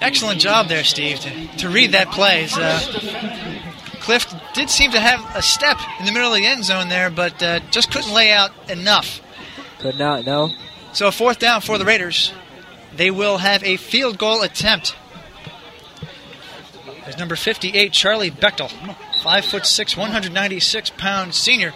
Excellent 0.00 0.40
job 0.40 0.68
there, 0.68 0.84
Steve, 0.84 1.20
to, 1.20 1.56
to 1.58 1.68
read 1.68 1.92
that 1.92 2.10
play. 2.10 2.46
Uh, 2.54 2.80
Clift 4.00 4.34
did 4.56 4.70
seem 4.70 4.90
to 4.90 5.00
have 5.00 5.36
a 5.36 5.42
step 5.42 5.78
in 6.00 6.06
the 6.06 6.12
middle 6.12 6.32
of 6.32 6.38
the 6.38 6.46
end 6.46 6.64
zone 6.64 6.88
there, 6.88 7.10
but 7.10 7.42
uh, 7.42 7.60
just 7.70 7.92
couldn't 7.92 8.12
lay 8.12 8.32
out 8.32 8.50
enough. 8.70 9.20
Could 9.80 9.98
not, 9.98 10.24
no. 10.24 10.50
So 10.94 11.08
a 11.08 11.12
fourth 11.12 11.38
down 11.38 11.60
for 11.60 11.76
the 11.76 11.84
Raiders. 11.84 12.32
They 12.96 13.10
will 13.10 13.36
have 13.36 13.62
a 13.62 13.76
field 13.76 14.16
goal 14.16 14.40
attempt. 14.40 14.96
There's 17.04 17.18
number 17.18 17.36
58, 17.36 17.92
Charlie 17.92 18.30
Bechtel, 18.30 18.72
five 19.22 19.44
foot 19.44 19.66
six, 19.66 19.94
196 19.94 20.90
pound 20.96 21.34
senior. 21.34 21.74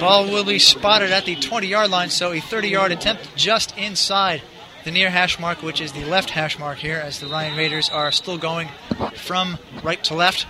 Ball 0.00 0.24
will 0.24 0.44
be 0.44 0.58
spotted 0.58 1.12
at 1.12 1.26
the 1.26 1.36
20 1.36 1.68
yard 1.68 1.90
line, 1.90 2.10
so 2.10 2.32
a 2.32 2.40
30 2.40 2.68
yard 2.70 2.90
attempt 2.90 3.36
just 3.36 3.78
inside 3.78 4.42
the 4.82 4.90
near 4.90 5.10
hash 5.10 5.38
mark, 5.38 5.62
which 5.62 5.80
is 5.80 5.92
the 5.92 6.04
left 6.06 6.30
hash 6.30 6.58
mark 6.58 6.78
here, 6.78 6.98
as 6.98 7.20
the 7.20 7.28
Ryan 7.28 7.56
Raiders 7.56 7.88
are 7.88 8.10
still 8.10 8.36
going 8.36 8.68
from 9.14 9.58
right 9.84 10.02
to 10.04 10.14
left 10.14 10.46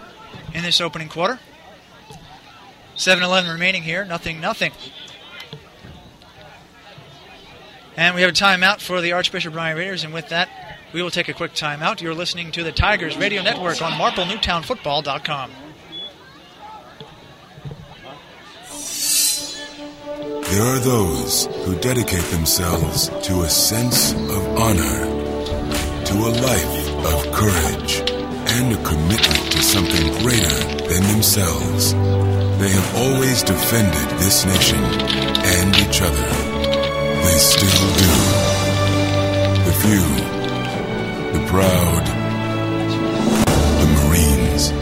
in 0.55 0.63
this 0.63 0.81
opening 0.81 1.09
quarter. 1.09 1.39
7 2.95 3.23
11 3.23 3.51
remaining 3.51 3.83
here, 3.83 4.05
nothing, 4.05 4.41
nothing. 4.41 4.73
And 7.97 8.15
we 8.15 8.23
have 8.23 8.31
a 8.31 8.35
timeout 8.35 8.81
for 8.81 9.01
the 9.01 9.13
Archbishop 9.13 9.55
Ryan 9.55 9.77
Raiders, 9.77 10.05
and 10.05 10.15
with 10.15 10.29
that, 10.29 10.49
we 10.93 11.03
will 11.03 11.11
take 11.11 11.29
a 11.29 11.35
quick 11.35 11.53
timeout. 11.53 12.01
You're 12.01 12.15
listening 12.15 12.53
to 12.53 12.63
the 12.63 12.73
Tigers 12.73 13.17
Radio 13.17 13.43
Network 13.43 13.83
on 13.83 13.93
MarpleNewtownFootball.com. 13.93 15.51
There 20.53 20.63
are 20.63 20.79
those 20.81 21.47
who 21.65 21.79
dedicate 21.81 22.25
themselves 22.25 23.09
to 23.27 23.43
a 23.43 23.49
sense 23.49 24.13
of 24.13 24.59
honor, 24.59 25.07
to 26.05 26.15
a 26.15 26.33
life 26.43 26.89
of 27.07 27.33
courage, 27.33 28.03
and 28.11 28.75
a 28.75 28.85
commitment 28.85 29.52
something 29.73 30.13
greater 30.19 30.55
than 30.87 31.03
themselves. 31.05 31.95
They 31.95 32.69
have 32.69 32.95
always 32.95 33.43
defended 33.43 34.19
this 34.19 34.45
nation 34.45 34.77
and 34.77 35.75
each 35.77 36.03
other. 36.03 36.29
They 37.25 37.39
still 37.39 37.89
do. 37.97 38.13
The 39.65 39.73
few, 39.81 40.05
the 41.33 41.47
proud, 41.49 42.05
the 43.81 43.87
Marines. 43.97 44.73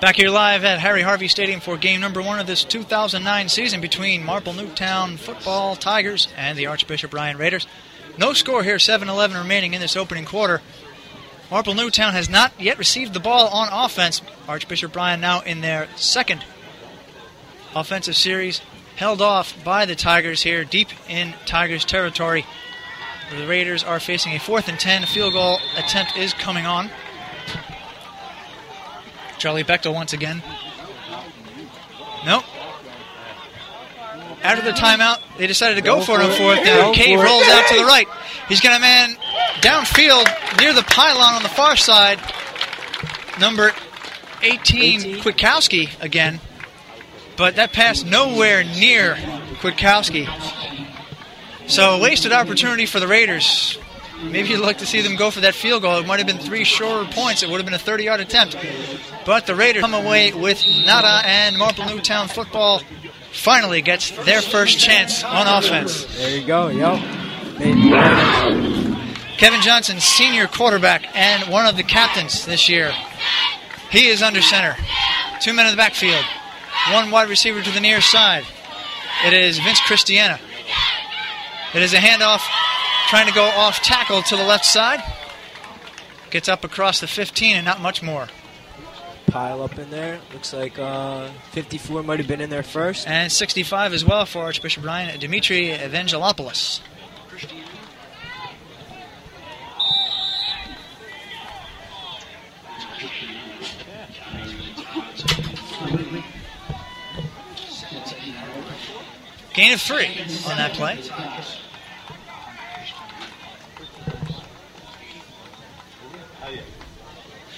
Back 0.00 0.14
here 0.14 0.30
live 0.30 0.62
at 0.62 0.78
Harry 0.78 1.02
Harvey 1.02 1.26
Stadium 1.26 1.58
for 1.58 1.76
game 1.76 2.00
number 2.00 2.22
one 2.22 2.38
of 2.38 2.46
this 2.46 2.62
2009 2.62 3.48
season 3.48 3.80
between 3.80 4.24
Marple 4.24 4.52
Newtown 4.52 5.16
Football 5.16 5.74
Tigers 5.74 6.28
and 6.36 6.56
the 6.56 6.66
Archbishop 6.66 7.12
Ryan 7.12 7.36
Raiders. 7.36 7.66
No 8.16 8.32
score 8.32 8.62
here, 8.62 8.78
7 8.78 9.08
11 9.08 9.36
remaining 9.36 9.74
in 9.74 9.80
this 9.80 9.96
opening 9.96 10.24
quarter. 10.24 10.62
Marple 11.50 11.74
Newtown 11.74 12.12
has 12.12 12.28
not 12.28 12.52
yet 12.58 12.78
received 12.78 13.12
the 13.12 13.20
ball 13.20 13.48
on 13.48 13.68
offense. 13.72 14.22
Archbishop 14.46 14.94
Ryan 14.94 15.20
now 15.20 15.40
in 15.40 15.60
their 15.60 15.88
second 15.96 16.44
offensive 17.74 18.16
series, 18.16 18.60
held 18.96 19.20
off 19.20 19.54
by 19.64 19.84
the 19.84 19.96
Tigers 19.96 20.42
here 20.42 20.64
deep 20.64 20.88
in 21.08 21.34
Tigers 21.46 21.84
territory. 21.84 22.46
The 23.36 23.46
Raiders 23.46 23.82
are 23.82 24.00
facing 24.00 24.32
a 24.32 24.38
fourth 24.38 24.68
and 24.68 24.78
10. 24.78 25.06
Field 25.06 25.32
goal 25.32 25.58
attempt 25.76 26.16
is 26.16 26.32
coming 26.34 26.66
on. 26.66 26.90
Charlie 29.38 29.64
Bechtel 29.64 29.94
once 29.94 30.12
again. 30.12 30.42
Nope. 32.26 32.44
After 34.42 34.64
the 34.64 34.72
timeout, 34.72 35.20
they 35.38 35.46
decided 35.46 35.76
to 35.76 35.82
go, 35.82 35.96
Go 35.96 36.02
for 36.02 36.20
it 36.20 36.24
on 36.24 36.32
fourth 36.32 36.64
down. 36.64 36.94
Cave 36.94 37.18
rolls 37.18 37.48
out 37.48 37.68
to 37.68 37.76
the 37.76 37.84
right. 37.84 38.06
He's 38.48 38.60
got 38.60 38.76
a 38.76 38.80
man 38.80 39.16
downfield 39.60 40.26
near 40.60 40.72
the 40.72 40.82
pylon 40.82 41.34
on 41.34 41.42
the 41.42 41.48
far 41.48 41.76
side. 41.76 42.18
Number 43.38 43.72
18, 44.42 45.00
18. 45.00 45.22
Kwiatkowski 45.22 46.02
again. 46.02 46.40
But 47.36 47.56
that 47.56 47.72
pass 47.72 48.04
nowhere 48.04 48.64
near 48.64 49.14
Kwiatkowski. 49.60 50.28
So 51.68 51.96
a 51.96 52.00
wasted 52.02 52.32
opportunity 52.32 52.86
for 52.86 53.00
the 53.00 53.06
Raiders. 53.06 53.78
Maybe 54.22 54.48
you'd 54.48 54.60
like 54.60 54.78
to 54.78 54.86
see 54.86 55.00
them 55.00 55.16
go 55.16 55.30
for 55.30 55.40
that 55.40 55.54
field 55.54 55.82
goal. 55.82 55.98
It 55.98 56.06
might 56.06 56.18
have 56.18 56.26
been 56.26 56.38
three 56.38 56.64
shorter 56.64 57.10
points. 57.10 57.42
It 57.42 57.48
would 57.48 57.56
have 57.56 57.64
been 57.64 57.74
a 57.74 57.78
30 57.78 58.04
yard 58.04 58.20
attempt. 58.20 58.56
But 59.24 59.46
the 59.46 59.54
Raiders 59.54 59.80
come 59.82 59.94
away 59.94 60.32
with 60.32 60.62
nada, 60.84 61.22
and 61.24 61.56
Marple 61.56 61.86
Newtown 61.86 62.28
football 62.28 62.82
finally 63.32 63.80
gets 63.80 64.10
their 64.24 64.42
first 64.42 64.78
chance 64.78 65.24
on 65.24 65.46
offense. 65.46 66.04
There 66.18 66.36
you 66.36 66.46
go, 66.46 66.68
yep. 66.68 67.00
Kevin 69.40 69.62
Johnson, 69.62 70.00
senior 70.00 70.46
quarterback 70.46 71.16
and 71.16 71.50
one 71.50 71.64
of 71.64 71.74
the 71.74 71.82
captains 71.82 72.44
this 72.44 72.68
year. 72.68 72.92
He 73.90 74.08
is 74.08 74.20
under 74.20 74.42
center. 74.42 74.76
Two 75.40 75.54
men 75.54 75.64
in 75.64 75.72
the 75.72 75.78
backfield. 75.78 76.22
One 76.92 77.10
wide 77.10 77.30
receiver 77.30 77.62
to 77.62 77.70
the 77.70 77.80
near 77.80 78.02
side. 78.02 78.44
It 79.24 79.32
is 79.32 79.58
Vince 79.58 79.80
Christiana. 79.80 80.38
It 81.74 81.80
is 81.80 81.94
a 81.94 81.96
handoff 81.96 82.42
trying 83.08 83.28
to 83.28 83.32
go 83.32 83.44
off 83.44 83.80
tackle 83.80 84.20
to 84.20 84.36
the 84.36 84.44
left 84.44 84.66
side. 84.66 85.00
Gets 86.28 86.50
up 86.50 86.62
across 86.62 87.00
the 87.00 87.06
15 87.06 87.56
and 87.56 87.64
not 87.64 87.80
much 87.80 88.02
more. 88.02 88.28
Pile 89.28 89.62
up 89.62 89.78
in 89.78 89.88
there. 89.88 90.20
Looks 90.34 90.52
like 90.52 90.78
uh, 90.78 91.30
54 91.52 92.02
might 92.02 92.18
have 92.18 92.28
been 92.28 92.42
in 92.42 92.50
there 92.50 92.62
first. 92.62 93.08
And 93.08 93.32
65 93.32 93.94
as 93.94 94.04
well 94.04 94.26
for 94.26 94.42
Archbishop 94.42 94.84
Ryan 94.84 95.18
Dimitri 95.18 95.70
Evangelopoulos. 95.70 96.82
Gain 109.52 109.72
of 109.72 109.80
three 109.80 110.06
on 110.46 110.56
that 110.56 110.72
play. 110.74 110.98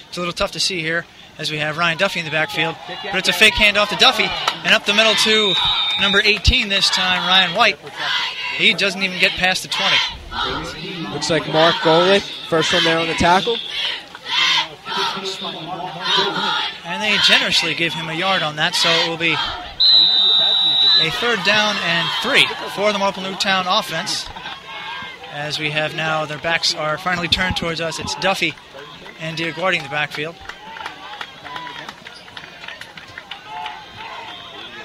It's 0.07 0.17
a 0.17 0.19
little 0.19 0.33
tough 0.33 0.51
to 0.51 0.59
see 0.59 0.81
here 0.81 1.05
as 1.37 1.51
we 1.51 1.57
have 1.57 1.77
Ryan 1.77 1.97
Duffy 1.97 2.19
in 2.19 2.25
the 2.25 2.31
backfield, 2.31 2.75
but 2.87 3.15
it's 3.15 3.29
a 3.29 3.33
fake 3.33 3.55
handoff 3.55 3.89
to 3.89 3.95
Duffy 3.95 4.25
and 4.63 4.73
up 4.73 4.85
the 4.85 4.93
middle 4.93 5.15
to 5.15 5.53
number 5.99 6.21
18 6.23 6.69
this 6.69 6.89
time, 6.89 7.27
Ryan 7.27 7.55
White. 7.55 7.79
He 8.57 8.73
doesn't 8.73 9.01
even 9.01 9.19
get 9.19 9.31
past 9.31 9.63
the 9.63 9.69
20. 9.69 9.95
Looks 11.11 11.29
like 11.29 11.47
Mark 11.51 11.75
Golick, 11.75 12.21
first 12.47 12.73
one 12.73 12.83
there 12.83 12.99
on 12.99 13.07
the 13.07 13.15
tackle. 13.15 13.57
And 16.85 17.01
they 17.01 17.17
generously 17.23 17.73
give 17.73 17.93
him 17.93 18.09
a 18.09 18.13
yard 18.13 18.43
on 18.43 18.57
that, 18.57 18.75
so 18.75 18.89
it 18.89 19.09
will 19.09 19.17
be 19.17 19.35
a 21.03 21.11
third 21.11 21.39
down 21.43 21.75
and 21.83 22.07
three 22.21 22.47
for 22.75 22.93
the 22.93 22.99
Marple 22.99 23.23
Newtown 23.23 23.65
offense. 23.67 24.25
As 25.33 25.59
we 25.59 25.69
have 25.71 25.95
now, 25.95 26.23
their 26.25 26.37
backs 26.37 26.73
are 26.73 26.97
finally 26.97 27.27
turned 27.27 27.57
towards 27.57 27.81
us. 27.81 27.99
It's 27.99 28.15
Duffy 28.15 28.53
and 29.19 29.37
Diaguardi 29.37 29.77
in 29.77 29.83
the 29.83 29.89
backfield. 29.89 30.35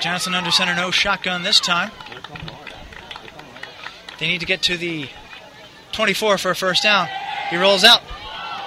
Johnson 0.01 0.35
under 0.35 0.51
center, 0.51 0.75
no 0.75 0.91
shotgun 0.91 1.45
this 1.45 1.61
time. 1.61 1.93
They 4.19 4.27
need 4.27 4.41
to 4.41 4.47
get 4.47 4.63
to 4.63 4.77
the 4.77 5.09
24 5.93 6.39
for 6.39 6.51
a 6.51 6.57
first 6.57 6.83
down. 6.83 7.09
He 7.51 7.57
rolls 7.57 7.85
out 7.85 8.03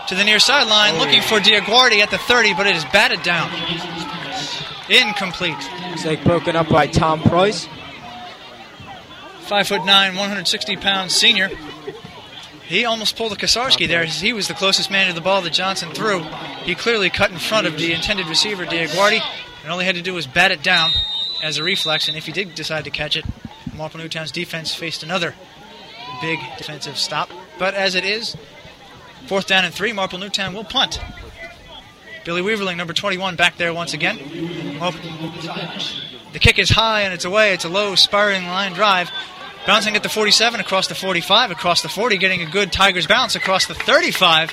to 0.08 0.16
the 0.16 0.24
near 0.24 0.40
sideline, 0.40 0.98
looking 1.00 1.20
oh. 1.20 1.24
for 1.24 1.40
Diaguardi 1.40 2.00
at 2.00 2.12
the 2.12 2.18
30, 2.18 2.54
but 2.54 2.66
it 2.66 2.78
is 2.78 2.86
batted 2.86 3.24
down. 3.24 3.52
Incomplete. 4.90 5.81
Looks 5.92 6.06
like 6.06 6.24
broken 6.24 6.56
up 6.56 6.70
by 6.70 6.88
Tom 6.88 7.22
Price. 7.22 7.68
Five 9.42 9.68
foot 9.68 9.84
nine, 9.84 10.16
160 10.16 10.78
pound 10.78 11.12
senior. 11.12 11.50
He 12.66 12.86
almost 12.86 13.18
pulled 13.18 13.34
a 13.34 13.36
Kosarski 13.36 13.90
there. 13.90 14.06
He 14.06 14.32
was 14.32 14.48
the 14.48 14.54
closest 14.54 14.90
man 14.90 15.10
to 15.10 15.14
the 15.14 15.20
ball 15.20 15.42
that 15.42 15.52
Johnson 15.52 15.92
threw. 15.92 16.22
He 16.64 16.76
clearly 16.76 17.10
cut 17.10 17.30
in 17.32 17.38
front 17.40 17.68
of 17.68 17.78
the 17.78 17.92
intended 17.92 18.28
receiver, 18.28 18.66
Diaguardi, 18.66 19.20
and 19.64 19.72
all 19.72 19.80
he 19.80 19.86
had 19.86 19.96
to 19.96 20.02
do 20.02 20.14
was 20.14 20.26
bat 20.26 20.52
it 20.52 20.64
down 20.64 20.92
as 21.44 21.58
a 21.58 21.64
reflex. 21.64 22.08
And 22.08 22.16
if 22.16 22.26
he 22.26 22.32
did 22.32 22.56
decide 22.56 22.86
to 22.86 22.90
catch 22.90 23.18
it, 23.18 23.26
Marple 23.76 24.00
Newtown's 24.00 24.32
defense 24.32 24.74
faced 24.74 25.04
another 25.04 25.36
big 26.22 26.40
defensive 26.58 26.98
stop. 26.98 27.30
But 27.60 27.74
as 27.74 27.96
it 27.96 28.06
is, 28.06 28.38
fourth 29.28 29.46
down 29.46 29.66
and 29.66 29.74
three, 29.74 29.92
Marple 29.92 30.20
Newtown 30.20 30.54
will 30.54 30.64
punt. 30.64 31.02
Billy 32.24 32.42
Weaverling, 32.42 32.78
number 32.78 32.94
21, 32.94 33.36
back 33.36 33.58
there 33.58 33.74
once 33.74 33.94
again. 33.94 34.71
Well, 34.82 34.94
the 36.34 36.40
kick 36.40 36.58
is 36.58 36.72
high 36.72 37.02
and 37.02 37.14
it's 37.14 37.24
away. 37.24 37.54
It's 37.54 37.66
a 37.66 37.70
low, 37.70 37.94
spiraling 37.94 38.48
line 38.48 38.74
drive. 38.74 39.12
Bouncing 39.68 39.96
at 39.96 40.02
the 40.02 40.10
47, 40.10 40.60
across 40.60 40.88
the 40.88 40.96
45, 40.96 41.52
across 41.52 41.84
the 41.84 41.90
40, 41.90 42.18
getting 42.18 42.42
a 42.42 42.48
good 42.48 42.72
Tigers 42.72 43.06
bounce 43.06 43.36
across 43.36 43.68
the 43.68 43.76
35. 43.76 44.52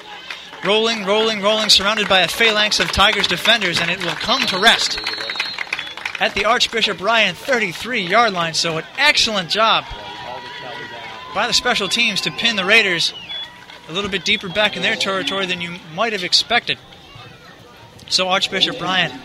Rolling, 0.67 1.07
rolling, 1.07 1.41
rolling, 1.41 1.71
surrounded 1.71 2.11
by 2.11 2.21
a 2.21 2.29
phalanx 2.29 2.79
of 2.79 2.93
Tigers 2.93 3.27
defenders, 3.27 3.81
and 3.81 3.91
it 3.91 4.05
will 4.05 4.11
come 4.17 4.43
to 4.49 4.59
rest 4.59 5.01
at 6.21 6.35
the 6.35 6.45
Archbishop 6.45 7.01
Ryan 7.01 7.35
33 7.35 8.03
yard 8.03 8.35
line. 8.35 8.53
So, 8.53 8.77
an 8.77 8.85
excellent 8.99 9.49
job 9.49 9.85
by 11.35 11.47
the 11.47 11.55
special 11.55 11.89
teams 11.89 12.21
to 12.23 12.31
pin 12.33 12.57
the 12.57 12.67
Raiders 12.67 13.15
a 13.89 13.93
little 13.93 14.11
bit 14.11 14.27
deeper 14.27 14.51
back 14.51 14.77
in 14.77 14.83
their 14.83 14.97
territory 14.97 15.47
than 15.47 15.63
you 15.63 15.77
might 15.95 16.13
have 16.13 16.25
expected. 16.25 16.77
So, 18.11 18.29
Archbishop 18.29 18.79
Ryan 18.79 19.19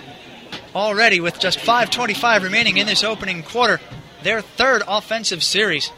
already 0.76 1.20
with 1.20 1.40
just 1.40 1.60
5.25 1.60 2.44
remaining 2.44 2.78
in 2.78 2.88
this 2.88 3.04
opening 3.04 3.44
quarter, 3.44 3.80
their 4.24 4.42
third 4.42 4.84
offensive 4.88 5.44
series. 5.44 5.92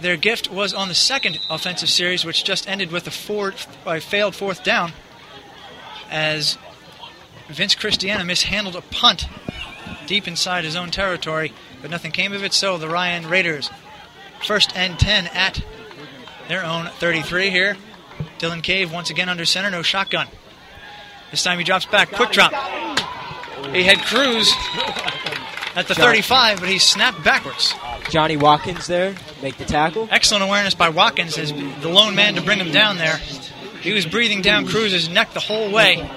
Their 0.00 0.16
gift 0.16 0.50
was 0.50 0.72
on 0.72 0.88
the 0.88 0.94
second 0.94 1.38
offensive 1.50 1.90
series, 1.90 2.24
which 2.24 2.44
just 2.44 2.68
ended 2.68 2.90
with 2.90 3.06
a, 3.06 3.54
a 3.86 4.00
failed 4.00 4.34
fourth 4.34 4.64
down, 4.64 4.92
as 6.10 6.56
Vince 7.48 7.74
Christiana 7.74 8.24
mishandled 8.24 8.76
a 8.76 8.80
punt 8.80 9.26
deep 10.06 10.26
inside 10.26 10.64
his 10.64 10.76
own 10.76 10.90
territory, 10.90 11.52
but 11.82 11.90
nothing 11.90 12.12
came 12.12 12.32
of 12.32 12.42
it. 12.42 12.52
So 12.52 12.78
the 12.78 12.88
Ryan 12.88 13.28
Raiders, 13.28 13.70
first 14.42 14.76
and 14.76 14.98
10 14.98 15.28
at 15.28 15.62
their 16.48 16.64
own 16.64 16.86
33 16.86 17.50
here. 17.50 17.76
Dylan 18.38 18.62
Cave 18.62 18.92
once 18.92 19.10
again 19.10 19.28
under 19.28 19.44
center, 19.44 19.70
no 19.70 19.82
shotgun. 19.82 20.26
This 21.30 21.44
time 21.44 21.58
he 21.58 21.64
drops 21.64 21.86
back, 21.86 22.10
quick 22.10 22.30
drop. 22.30 22.52
He 23.72 23.84
had 23.84 23.98
Cruz 23.98 24.52
at 25.76 25.86
the 25.86 25.94
35, 25.94 26.60
but 26.60 26.68
he 26.68 26.78
snapped 26.78 27.22
backwards. 27.22 27.74
Johnny 28.10 28.36
Watkins 28.36 28.86
there, 28.86 29.14
make 29.42 29.56
the 29.56 29.64
tackle. 29.64 30.08
Excellent 30.10 30.42
awareness 30.42 30.74
by 30.74 30.88
Watkins 30.88 31.38
as 31.38 31.52
the 31.52 31.88
lone 31.88 32.14
man 32.14 32.34
to 32.34 32.42
bring 32.42 32.58
him 32.58 32.72
down 32.72 32.98
there. 32.98 33.16
He 33.80 33.92
was 33.92 34.04
breathing 34.04 34.42
down 34.42 34.66
Cruz's 34.66 35.08
neck 35.08 35.32
the 35.32 35.40
whole 35.40 35.72
way. 35.72 36.08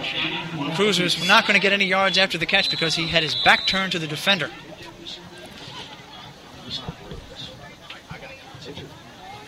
Cruz 0.76 1.00
was 1.00 1.26
not 1.28 1.46
going 1.48 1.54
to 1.54 1.62
get 1.62 1.72
any 1.72 1.86
yards 1.86 2.18
after 2.18 2.38
the 2.38 2.46
catch 2.46 2.70
because 2.70 2.96
he 2.96 3.08
had 3.08 3.24
his 3.24 3.36
back 3.36 3.68
turned 3.68 3.92
to 3.94 4.00
the 4.00 4.08
defender. 4.08 4.50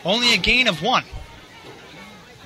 Only 0.05 0.34
a 0.34 0.38
gain 0.38 0.67
of 0.67 0.84
one. 0.84 1.03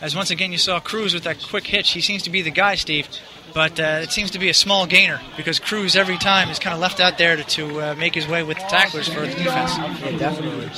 As 0.01 0.15
once 0.15 0.31
again 0.31 0.53
you 0.53 0.57
saw 0.57 0.79
Cruz 0.79 1.13
with 1.13 1.23
that 1.23 1.43
quick 1.43 1.67
hitch. 1.67 1.91
He 1.91 1.99
seems 1.99 2.23
to 2.23 2.29
be 2.29 2.41
the 2.41 2.51
guy, 2.51 2.75
Steve. 2.75 3.07
But 3.53 3.79
uh, 3.79 3.99
it 4.03 4.11
seems 4.11 4.31
to 4.31 4.39
be 4.39 4.49
a 4.49 4.53
small 4.53 4.85
gainer 4.85 5.19
because 5.35 5.59
Cruz 5.59 5.95
every 5.95 6.17
time 6.17 6.49
is 6.49 6.59
kind 6.59 6.73
of 6.73 6.79
left 6.79 6.99
out 6.99 7.17
there 7.17 7.35
to, 7.35 7.43
to 7.43 7.81
uh, 7.81 7.95
make 7.95 8.13
his 8.15 8.27
way 8.27 8.43
with 8.43 8.57
the 8.57 8.63
tacklers 8.63 9.07
for 9.07 9.21
the 9.21 9.27
defense. 9.27 9.77
Yeah, 9.77 10.17
definitely. 10.17 10.69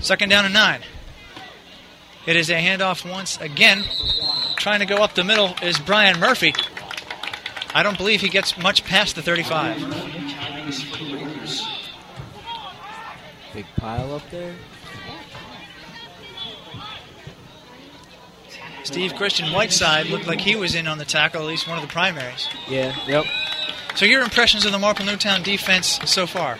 Second 0.00 0.28
down 0.28 0.44
and 0.44 0.54
nine. 0.54 0.80
It 2.26 2.36
is 2.36 2.50
a 2.50 2.54
handoff 2.54 3.08
once 3.10 3.40
again. 3.40 3.84
Trying 4.56 4.80
to 4.80 4.86
go 4.86 4.96
up 4.96 5.14
the 5.14 5.24
middle 5.24 5.54
is 5.62 5.78
Brian 5.78 6.20
Murphy. 6.20 6.54
I 7.74 7.82
don't 7.82 7.96
believe 7.96 8.20
he 8.20 8.28
gets 8.28 8.58
much 8.58 8.84
past 8.84 9.14
the 9.14 9.22
35. 9.22 9.78
Big 13.54 13.66
pile 13.76 14.14
up 14.14 14.28
there. 14.30 14.54
Steve 18.84 19.14
Christian 19.14 19.52
Whiteside 19.52 20.06
looked 20.06 20.26
like 20.26 20.40
he 20.40 20.56
was 20.56 20.74
in 20.74 20.86
on 20.86 20.98
the 20.98 21.04
tackle, 21.04 21.40
at 21.42 21.46
least 21.46 21.68
one 21.68 21.76
of 21.78 21.82
the 21.82 21.88
primaries. 21.92 22.48
Yeah, 22.68 22.94
yep. 23.06 23.24
So, 23.94 24.06
your 24.06 24.22
impressions 24.22 24.64
of 24.64 24.72
the 24.72 24.78
Marple 24.78 25.04
Newtown 25.04 25.42
defense 25.42 25.98
so 26.04 26.26
far? 26.26 26.58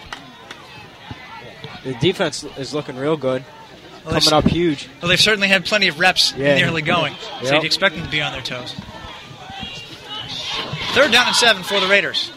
The 1.84 1.94
defense 1.94 2.44
is 2.58 2.74
looking 2.74 2.96
real 2.96 3.16
good. 3.16 3.44
Well, 4.04 4.18
Coming 4.20 4.32
up 4.32 4.44
huge. 4.50 4.88
Well, 5.00 5.08
they've 5.08 5.20
certainly 5.20 5.48
had 5.48 5.64
plenty 5.64 5.88
of 5.88 5.98
reps 5.98 6.32
Yeah. 6.36 6.54
in 6.54 6.56
the 6.56 6.64
early 6.64 6.82
going, 6.82 7.14
so 7.40 7.44
Yep. 7.46 7.52
you'd 7.54 7.64
expect 7.64 7.94
them 7.96 8.04
to 8.04 8.10
be 8.10 8.20
on 8.20 8.32
their 8.32 8.42
toes. 8.42 8.74
Third 10.92 11.12
down 11.12 11.26
and 11.28 11.36
seven 11.36 11.62
for 11.62 11.78
the 11.80 11.86
Raiders. 11.86 12.30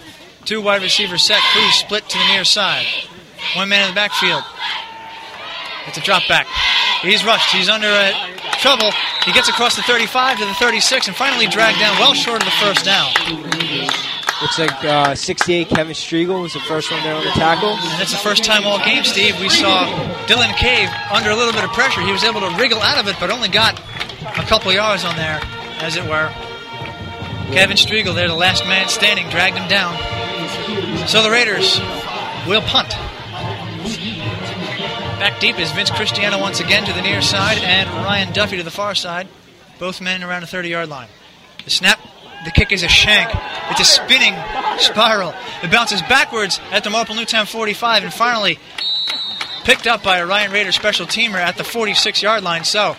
Two 0.45 0.61
wide 0.61 0.81
receivers 0.81 1.23
set. 1.23 1.39
Cruz 1.51 1.73
split 1.75 2.07
to 2.09 2.17
the 2.17 2.27
near 2.27 2.43
side. 2.43 2.85
One 3.55 3.69
man 3.69 3.83
in 3.83 3.89
the 3.91 3.95
backfield. 3.95 4.43
It's 5.87 5.97
a 5.97 6.01
drop 6.01 6.27
back. 6.27 6.47
He's 7.01 7.25
rushed. 7.25 7.51
He's 7.53 7.69
under 7.69 7.87
uh, 7.87 8.13
trouble. 8.63 8.91
He 9.25 9.33
gets 9.33 9.49
across 9.49 9.75
the 9.75 9.83
35 9.83 10.39
to 10.39 10.45
the 10.45 10.53
36 10.53 11.07
and 11.07 11.15
finally 11.15 11.47
dragged 11.47 11.79
down 11.79 11.99
well 11.99 12.13
short 12.13 12.41
of 12.41 12.45
the 12.45 12.57
first 12.63 12.85
down. 12.85 13.11
Looks 14.41 14.57
like 14.57 14.83
uh, 14.85 15.15
68 15.15 15.67
Kevin 15.67 15.93
Striegel 15.93 16.41
was 16.41 16.53
the 16.53 16.61
first 16.61 16.89
one 16.89 17.03
there 17.03 17.13
on 17.13 17.25
the 17.25 17.31
tackle. 17.31 17.71
And 17.75 18.01
it's 18.01 18.13
the 18.13 18.17
first 18.17 18.45
time 18.45 18.65
all 18.65 18.79
game, 18.79 19.03
Steve, 19.03 19.37
we 19.41 19.49
saw 19.49 19.85
Dylan 20.27 20.55
Cave 20.55 20.89
under 21.11 21.29
a 21.29 21.35
little 21.35 21.51
bit 21.51 21.65
of 21.65 21.71
pressure. 21.71 21.99
He 22.01 22.11
was 22.13 22.23
able 22.23 22.39
to 22.39 22.55
wriggle 22.55 22.79
out 22.79 22.97
of 22.97 23.07
it, 23.09 23.17
but 23.19 23.29
only 23.29 23.49
got 23.49 23.77
a 24.39 24.43
couple 24.47 24.71
yards 24.71 25.03
on 25.03 25.17
there, 25.17 25.41
as 25.79 25.97
it 25.97 26.03
were. 26.05 26.31
Kevin 27.51 27.75
Striegel 27.75 28.15
there, 28.15 28.29
the 28.29 28.35
last 28.35 28.65
man 28.65 28.87
standing, 28.87 29.27
dragged 29.29 29.57
him 29.57 29.67
down. 29.67 29.93
So 31.07 31.21
the 31.21 31.29
Raiders 31.29 31.79
will 32.47 32.61
punt. 32.61 32.95
Back 35.23 35.39
deep 35.39 35.57
is 35.57 35.71
Vince 35.71 35.89
Cristiano 35.89 36.37
once 36.37 36.59
again 36.59 36.83
to 36.83 36.91
the 36.91 37.01
near 37.01 37.21
side, 37.21 37.57
and 37.59 37.89
Ryan 37.89 38.33
Duffy 38.33 38.57
to 38.57 38.63
the 38.63 38.69
far 38.69 38.93
side. 38.93 39.29
Both 39.79 40.01
men 40.01 40.21
around 40.21 40.41
the 40.41 40.47
30 40.47 40.67
yard 40.67 40.89
line. 40.89 41.07
The 41.63 41.69
snap, 41.69 41.97
the 42.43 42.51
kick 42.51 42.73
is 42.73 42.83
a 42.83 42.89
shank. 42.89 43.33
It's 43.71 43.79
a 43.79 43.85
spinning 43.85 44.35
spiral. 44.79 45.33
It 45.63 45.71
bounces 45.71 46.01
backwards 46.01 46.59
at 46.71 46.83
the 46.83 46.89
Marple 46.89 47.15
Newtown 47.15 47.45
45 47.45 48.03
and 48.03 48.13
finally 48.13 48.59
picked 49.63 49.87
up 49.87 50.03
by 50.03 50.17
a 50.17 50.25
Ryan 50.25 50.51
Raider 50.51 50.73
special 50.73 51.05
teamer 51.05 51.35
at 51.35 51.55
the 51.55 51.63
46 51.63 52.21
yard 52.21 52.43
line. 52.43 52.65
So 52.65 52.97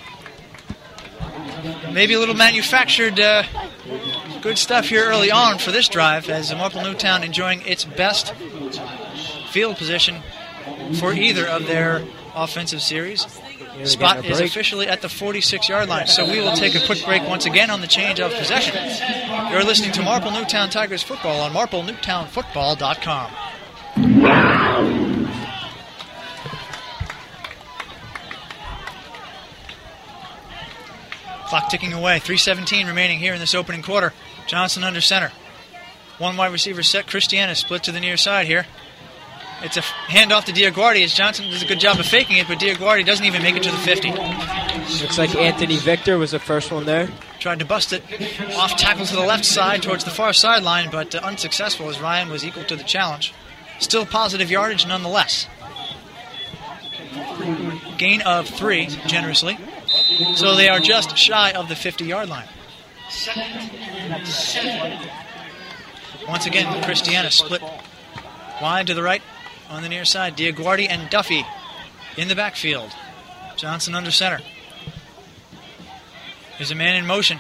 maybe 1.92 2.14
a 2.14 2.18
little 2.18 2.34
manufactured 2.34 3.20
uh, 3.20 3.42
good 4.40 4.56
stuff 4.56 4.88
here 4.88 5.04
early 5.04 5.30
on 5.30 5.58
for 5.58 5.72
this 5.72 5.90
drive 5.90 6.30
as 6.30 6.48
the 6.48 6.56
Marple 6.56 6.80
Newtown 6.80 7.22
enjoying 7.22 7.60
its 7.66 7.84
best 7.84 8.32
field 9.50 9.76
position 9.76 10.22
for 10.94 11.12
either 11.12 11.46
of 11.46 11.66
their 11.66 12.04
offensive 12.34 12.82
series. 12.82 13.26
Spot 13.84 14.24
is 14.24 14.40
officially 14.40 14.86
at 14.86 15.02
the 15.02 15.08
46 15.08 15.68
yard 15.68 15.88
line, 15.88 16.06
so 16.06 16.24
we 16.30 16.40
will 16.40 16.54
take 16.54 16.74
a 16.74 16.86
quick 16.86 17.04
break 17.04 17.22
once 17.28 17.46
again 17.46 17.70
on 17.70 17.80
the 17.80 17.86
change 17.86 18.20
of 18.20 18.32
possession. 18.34 18.74
You're 19.50 19.64
listening 19.64 19.92
to 19.92 20.02
Marple 20.02 20.30
Newtown 20.30 20.70
Tigers 20.70 21.02
football 21.02 21.40
on 21.40 21.52
marplenewtownfootball.com. 21.52 23.30
Clock 31.54 31.68
ticking 31.68 31.92
away. 31.92 32.18
3.17 32.18 32.86
remaining 32.86 33.18
here 33.18 33.34
in 33.34 33.40
this 33.40 33.54
opening 33.54 33.82
quarter. 33.82 34.12
Johnson 34.46 34.82
under 34.82 35.00
center. 35.00 35.30
One 36.18 36.36
wide 36.36 36.52
receiver 36.52 36.82
set. 36.82 37.06
Christiana 37.06 37.54
split 37.54 37.84
to 37.84 37.92
the 37.92 38.00
near 38.00 38.16
side 38.16 38.46
here. 38.46 38.66
It's 39.64 39.78
a 39.78 39.80
handoff 39.80 40.44
to 40.44 40.52
Diaguardi 40.52 41.02
as 41.02 41.14
Johnson 41.14 41.48
does 41.50 41.62
a 41.62 41.66
good 41.66 41.80
job 41.80 41.98
of 41.98 42.04
faking 42.04 42.36
it, 42.36 42.46
but 42.46 42.58
Diaguardi 42.58 43.02
doesn't 43.06 43.24
even 43.24 43.42
make 43.42 43.56
it 43.56 43.62
to 43.62 43.70
the 43.70 43.78
50. 43.78 44.10
Looks 44.10 45.16
like 45.16 45.34
Anthony 45.34 45.78
Victor 45.78 46.18
was 46.18 46.32
the 46.32 46.38
first 46.38 46.70
one 46.70 46.84
there. 46.84 47.08
Tried 47.40 47.60
to 47.60 47.64
bust 47.64 47.94
it 47.94 48.02
off 48.56 48.76
tackle 48.76 49.06
to 49.06 49.16
the 49.16 49.22
left 49.22 49.46
side 49.46 49.82
towards 49.82 50.04
the 50.04 50.10
far 50.10 50.34
sideline, 50.34 50.90
but 50.90 51.14
uh, 51.14 51.20
unsuccessful 51.24 51.88
as 51.88 51.98
Ryan 51.98 52.28
was 52.28 52.44
equal 52.44 52.64
to 52.64 52.76
the 52.76 52.84
challenge. 52.84 53.32
Still 53.78 54.04
positive 54.04 54.50
yardage 54.50 54.86
nonetheless. 54.86 55.46
Gain 57.96 58.20
of 58.20 58.46
three, 58.46 58.88
generously. 59.06 59.56
So 60.34 60.56
they 60.56 60.68
are 60.68 60.78
just 60.80 61.16
shy 61.16 61.52
of 61.52 61.70
the 61.70 61.74
50 61.74 62.04
yard 62.04 62.28
line. 62.28 62.48
Once 66.28 66.44
again, 66.44 66.82
Christiana 66.84 67.30
split 67.30 67.62
wide 68.60 68.88
to 68.88 68.94
the 68.94 69.02
right 69.02 69.22
on 69.70 69.82
the 69.82 69.88
near 69.88 70.04
side. 70.04 70.36
Diaguardi 70.36 70.86
and 70.88 71.10
Duffy 71.10 71.44
in 72.16 72.28
the 72.28 72.34
backfield. 72.34 72.90
Johnson 73.56 73.94
under 73.94 74.10
center. 74.10 74.40
There's 76.58 76.70
a 76.70 76.76
man 76.76 76.96
in 76.96 77.06
motion. 77.06 77.38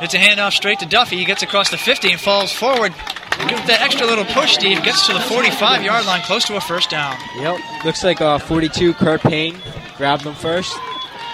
It's 0.00 0.14
a 0.14 0.18
handoff 0.18 0.52
straight 0.52 0.78
to 0.80 0.86
Duffy. 0.86 1.16
He 1.16 1.24
gets 1.24 1.42
across 1.42 1.70
the 1.70 1.76
50 1.76 2.12
and 2.12 2.20
falls 2.20 2.52
forward. 2.52 2.92
With 3.38 3.66
that 3.66 3.82
extra 3.82 4.06
little 4.06 4.24
push, 4.24 4.54
Steve 4.54 4.82
gets 4.82 5.06
to 5.08 5.12
the 5.12 5.20
45 5.20 5.82
yard 5.82 6.06
line, 6.06 6.22
close 6.22 6.46
to 6.46 6.56
a 6.56 6.60
first 6.60 6.90
down. 6.90 7.16
Yep. 7.36 7.84
Looks 7.84 8.04
like 8.04 8.20
uh, 8.20 8.38
42 8.38 8.94
Kurt 8.94 9.20
Payne 9.20 9.56
grabbed 9.96 10.22
him 10.22 10.34
first. 10.34 10.76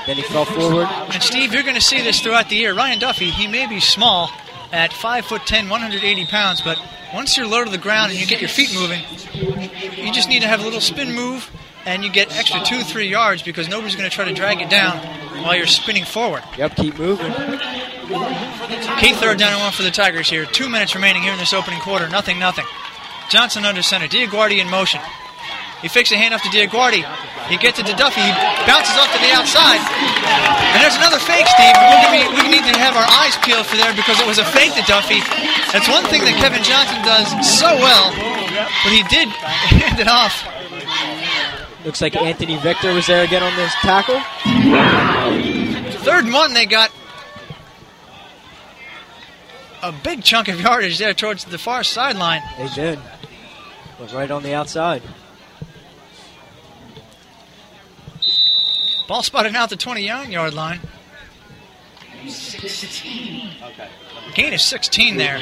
Then 0.06 0.16
he 0.16 0.22
fell 0.22 0.44
forward. 0.44 0.88
And 0.88 1.22
Steve, 1.22 1.52
you're 1.52 1.62
going 1.62 1.76
to 1.76 1.80
see 1.80 2.02
this 2.02 2.20
throughout 2.20 2.48
the 2.48 2.56
year. 2.56 2.74
Ryan 2.74 2.98
Duffy, 2.98 3.30
he 3.30 3.46
may 3.46 3.66
be 3.66 3.78
small 3.78 4.30
at 4.72 4.92
5 4.92 5.26
foot 5.26 5.46
10, 5.46 5.68
180 5.68 6.26
pounds, 6.26 6.60
but 6.60 6.78
once 7.14 7.36
you're 7.36 7.46
low 7.46 7.62
to 7.64 7.70
the 7.70 7.78
ground 7.78 8.10
and 8.10 8.20
you 8.20 8.26
get 8.26 8.40
your 8.40 8.48
feet 8.48 8.74
moving, 8.74 9.02
you 9.96 10.12
just 10.12 10.28
need 10.28 10.40
to 10.40 10.48
have 10.48 10.60
a 10.60 10.64
little 10.64 10.80
spin 10.80 11.12
move 11.14 11.50
and 11.84 12.04
you 12.04 12.10
get 12.10 12.36
extra 12.36 12.60
two, 12.64 12.80
three 12.80 13.08
yards 13.08 13.42
because 13.42 13.68
nobody's 13.68 13.96
going 13.96 14.08
to 14.08 14.14
try 14.14 14.24
to 14.24 14.32
drag 14.32 14.60
you 14.60 14.68
down 14.68 14.98
while 15.42 15.54
you're 15.54 15.66
spinning 15.66 16.04
forward. 16.04 16.42
Yep, 16.56 16.76
keep 16.76 16.98
moving. 16.98 17.32
Key 18.98 19.12
third 19.14 19.38
down 19.38 19.52
and 19.52 19.60
one 19.60 19.72
for 19.72 19.82
the 19.82 19.90
Tigers 19.90 20.28
here. 20.30 20.46
Two 20.46 20.68
minutes 20.68 20.94
remaining 20.94 21.22
here 21.22 21.32
in 21.32 21.38
this 21.38 21.52
opening 21.52 21.80
quarter. 21.80 22.08
Nothing, 22.08 22.38
nothing. 22.38 22.64
Johnson 23.28 23.64
under 23.64 23.82
center. 23.82 24.06
Diaguardi 24.06 24.58
in 24.58 24.70
motion. 24.70 25.00
He 25.82 25.88
fakes 25.88 26.12
a 26.12 26.16
handoff 26.16 26.42
to 26.46 26.50
Diaguardi. 26.54 27.02
He 27.50 27.58
gets 27.58 27.78
it 27.78 27.86
to 27.90 27.94
Duffy. 27.98 28.22
He 28.22 28.32
bounces 28.70 28.94
off 28.94 29.10
to 29.10 29.18
the 29.18 29.34
outside. 29.34 29.82
And 29.82 30.78
there's 30.78 30.94
another 30.94 31.18
fake, 31.18 31.44
Steve. 31.50 31.74
Be, 32.14 32.22
we 32.38 32.46
need 32.48 32.62
to 32.70 32.78
have 32.78 32.94
our 32.94 33.08
eyes 33.18 33.34
peeled 33.42 33.66
for 33.66 33.76
there 33.76 33.92
because 33.92 34.20
it 34.20 34.26
was 34.26 34.38
a 34.38 34.46
fake 34.46 34.72
to 34.78 34.82
Duffy. 34.86 35.18
That's 35.74 35.90
one 35.90 36.06
thing 36.06 36.22
that 36.22 36.38
Kevin 36.38 36.62
Johnson 36.62 37.02
does 37.02 37.28
so 37.42 37.74
well. 37.82 38.14
But 38.14 38.92
he 38.94 39.02
did 39.10 39.28
hand 39.74 39.98
it 39.98 40.06
off. 40.06 40.46
Looks 41.84 42.00
like 42.00 42.14
Anthony 42.14 42.56
Victor 42.56 42.94
was 42.94 43.08
there 43.08 43.24
again 43.24 43.42
on 43.42 43.56
this 43.56 43.74
tackle. 43.82 44.20
Third 46.06 46.24
and 46.24 46.32
one, 46.32 46.54
they 46.54 46.66
got 46.66 46.92
a 49.82 49.90
big 49.90 50.22
chunk 50.22 50.46
of 50.46 50.60
yardage 50.60 50.98
there 50.98 51.12
towards 51.12 51.44
the 51.44 51.58
far 51.58 51.82
sideline. 51.82 52.42
They 52.56 52.68
did. 52.68 53.00
Was 53.98 54.14
right 54.14 54.30
on 54.30 54.44
the 54.44 54.54
outside. 54.54 55.02
Ball 59.12 59.22
spotted 59.22 59.54
out 59.54 59.68
the 59.68 59.76
29 59.76 60.32
yard 60.32 60.54
line. 60.54 60.80
Gain 64.32 64.54
of 64.54 64.60
16 64.62 65.16
there. 65.18 65.36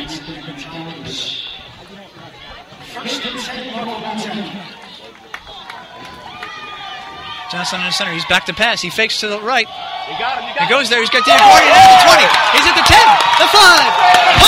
Johnson 7.47 7.79
in 7.79 7.87
the 7.87 7.93
center. 7.93 8.11
He's 8.11 8.25
back 8.27 8.47
to 8.47 8.53
pass. 8.53 8.83
He 8.83 8.91
fakes 8.91 9.21
to 9.21 9.29
the 9.29 9.39
right. 9.39 9.69
He 9.69 10.67
goes 10.67 10.91
there. 10.91 10.99
He's 10.99 11.09
got 11.11 11.23
Diaguardi 11.23 11.71
at 11.71 11.95
the 11.95 12.11
20. 12.11 12.27
He's 12.59 12.67
at 12.67 12.75
the 12.75 12.83
10, 12.83 12.99
the 13.39 13.47
5. 13.55 13.87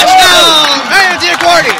Touchdown! 0.03 0.83
Mario 0.91 1.15
Diaguardi. 1.23 1.71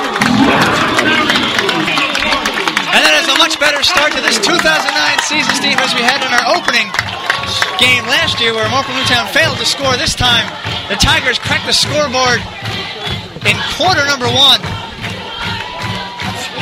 And 2.95 3.03
that 3.03 3.19
is 3.19 3.27
a 3.27 3.35
much 3.37 3.59
better 3.59 3.83
start 3.83 4.13
to 4.13 4.21
this 4.21 4.39
2009 4.39 5.19
season, 5.27 5.53
Steve, 5.55 5.79
as 5.83 5.93
we 5.93 5.99
had 6.07 6.23
in 6.23 6.31
our 6.31 6.55
opening 6.55 6.87
game 7.79 8.05
last 8.05 8.39
year 8.39 8.53
where 8.53 8.67
Marple 8.69 8.93
Newtown 8.93 9.27
failed 9.33 9.57
to 9.57 9.65
score. 9.65 9.95
This 9.97 10.15
time, 10.15 10.45
the 10.89 10.95
Tigers 10.95 11.39
cracked 11.39 11.65
the 11.65 11.73
scoreboard 11.73 12.39
in 13.45 13.55
quarter 13.75 14.05
number 14.05 14.27
one. 14.27 14.61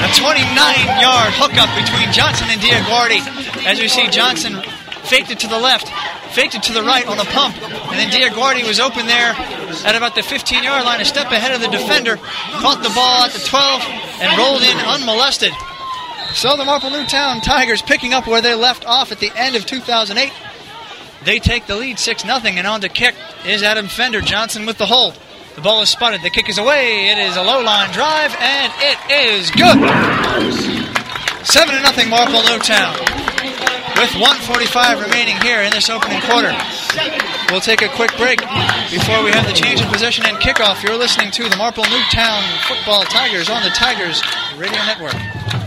A 0.01 0.09
29-yard 0.17 1.31
hookup 1.37 1.69
between 1.77 2.09
Johnson 2.11 2.49
and 2.49 2.59
Diaguardi. 2.59 3.21
As 3.69 3.79
we 3.79 3.87
see, 3.87 4.07
Johnson 4.09 4.61
faked 5.05 5.29
it 5.29 5.39
to 5.39 5.47
the 5.47 5.59
left, 5.59 5.89
faked 6.33 6.55
it 6.55 6.63
to 6.63 6.73
the 6.73 6.81
right 6.81 7.05
on 7.05 7.19
a 7.19 7.25
pump, 7.25 7.55
and 7.61 7.99
then 7.99 8.09
Diaguardi 8.09 8.67
was 8.67 8.79
open 8.79 9.05
there 9.05 9.33
at 9.85 9.95
about 9.95 10.15
the 10.15 10.21
15-yard 10.21 10.83
line, 10.83 11.01
a 11.01 11.05
step 11.05 11.31
ahead 11.31 11.53
of 11.53 11.61
the 11.61 11.67
defender, 11.67 12.17
caught 12.59 12.81
the 12.81 12.89
ball 12.95 13.23
at 13.23 13.31
the 13.31 13.39
12, 13.45 13.81
and 14.21 14.37
rolled 14.37 14.63
in 14.63 14.77
unmolested. 14.77 15.53
So 16.33 16.55
the 16.55 16.65
Marple 16.65 16.89
Newtown 16.89 17.41
Tigers 17.41 17.81
picking 17.81 18.13
up 18.13 18.25
where 18.25 18.41
they 18.41 18.55
left 18.55 18.85
off 18.85 19.11
at 19.11 19.19
the 19.19 19.31
end 19.35 19.55
of 19.55 19.65
2008. 19.65 20.31
They 21.23 21.39
take 21.39 21.67
the 21.67 21.75
lead 21.75 21.99
6 21.99 22.23
0, 22.23 22.39
and 22.43 22.67
on 22.67 22.81
to 22.81 22.89
kick 22.89 23.15
is 23.45 23.61
Adam 23.61 23.87
Fender. 23.87 24.21
Johnson 24.21 24.65
with 24.65 24.77
the 24.77 24.87
hold. 24.87 25.17
The 25.55 25.61
ball 25.61 25.81
is 25.81 25.89
spotted. 25.89 26.21
The 26.21 26.29
kick 26.29 26.49
is 26.49 26.57
away. 26.57 27.09
It 27.09 27.17
is 27.19 27.37
a 27.37 27.43
low 27.43 27.61
line 27.61 27.91
drive, 27.91 28.35
and 28.39 28.73
it 28.79 28.97
is 29.11 29.51
good. 29.51 29.77
7 31.45 31.75
0 31.75 32.09
Marple 32.09 32.41
Newtown. 32.49 32.97
With 34.01 34.15
145 34.17 35.01
remaining 35.01 35.37
here 35.41 35.61
in 35.61 35.69
this 35.71 35.89
opening 35.89 36.21
quarter. 36.21 36.55
We'll 37.51 37.61
take 37.61 37.83
a 37.83 37.89
quick 37.89 38.15
break 38.17 38.39
before 38.89 39.21
we 39.21 39.29
have 39.29 39.45
the 39.45 39.53
change 39.53 39.81
of 39.81 39.91
position 39.91 40.25
and 40.25 40.37
kickoff. 40.37 40.81
You're 40.81 40.97
listening 40.97 41.29
to 41.31 41.49
the 41.49 41.57
Marple 41.57 41.83
Newtown 41.83 42.41
Football 42.65 43.03
Tigers 43.03 43.49
on 43.49 43.61
the 43.61 43.69
Tigers 43.69 44.23
Radio 44.57 44.81
Network. 44.85 45.60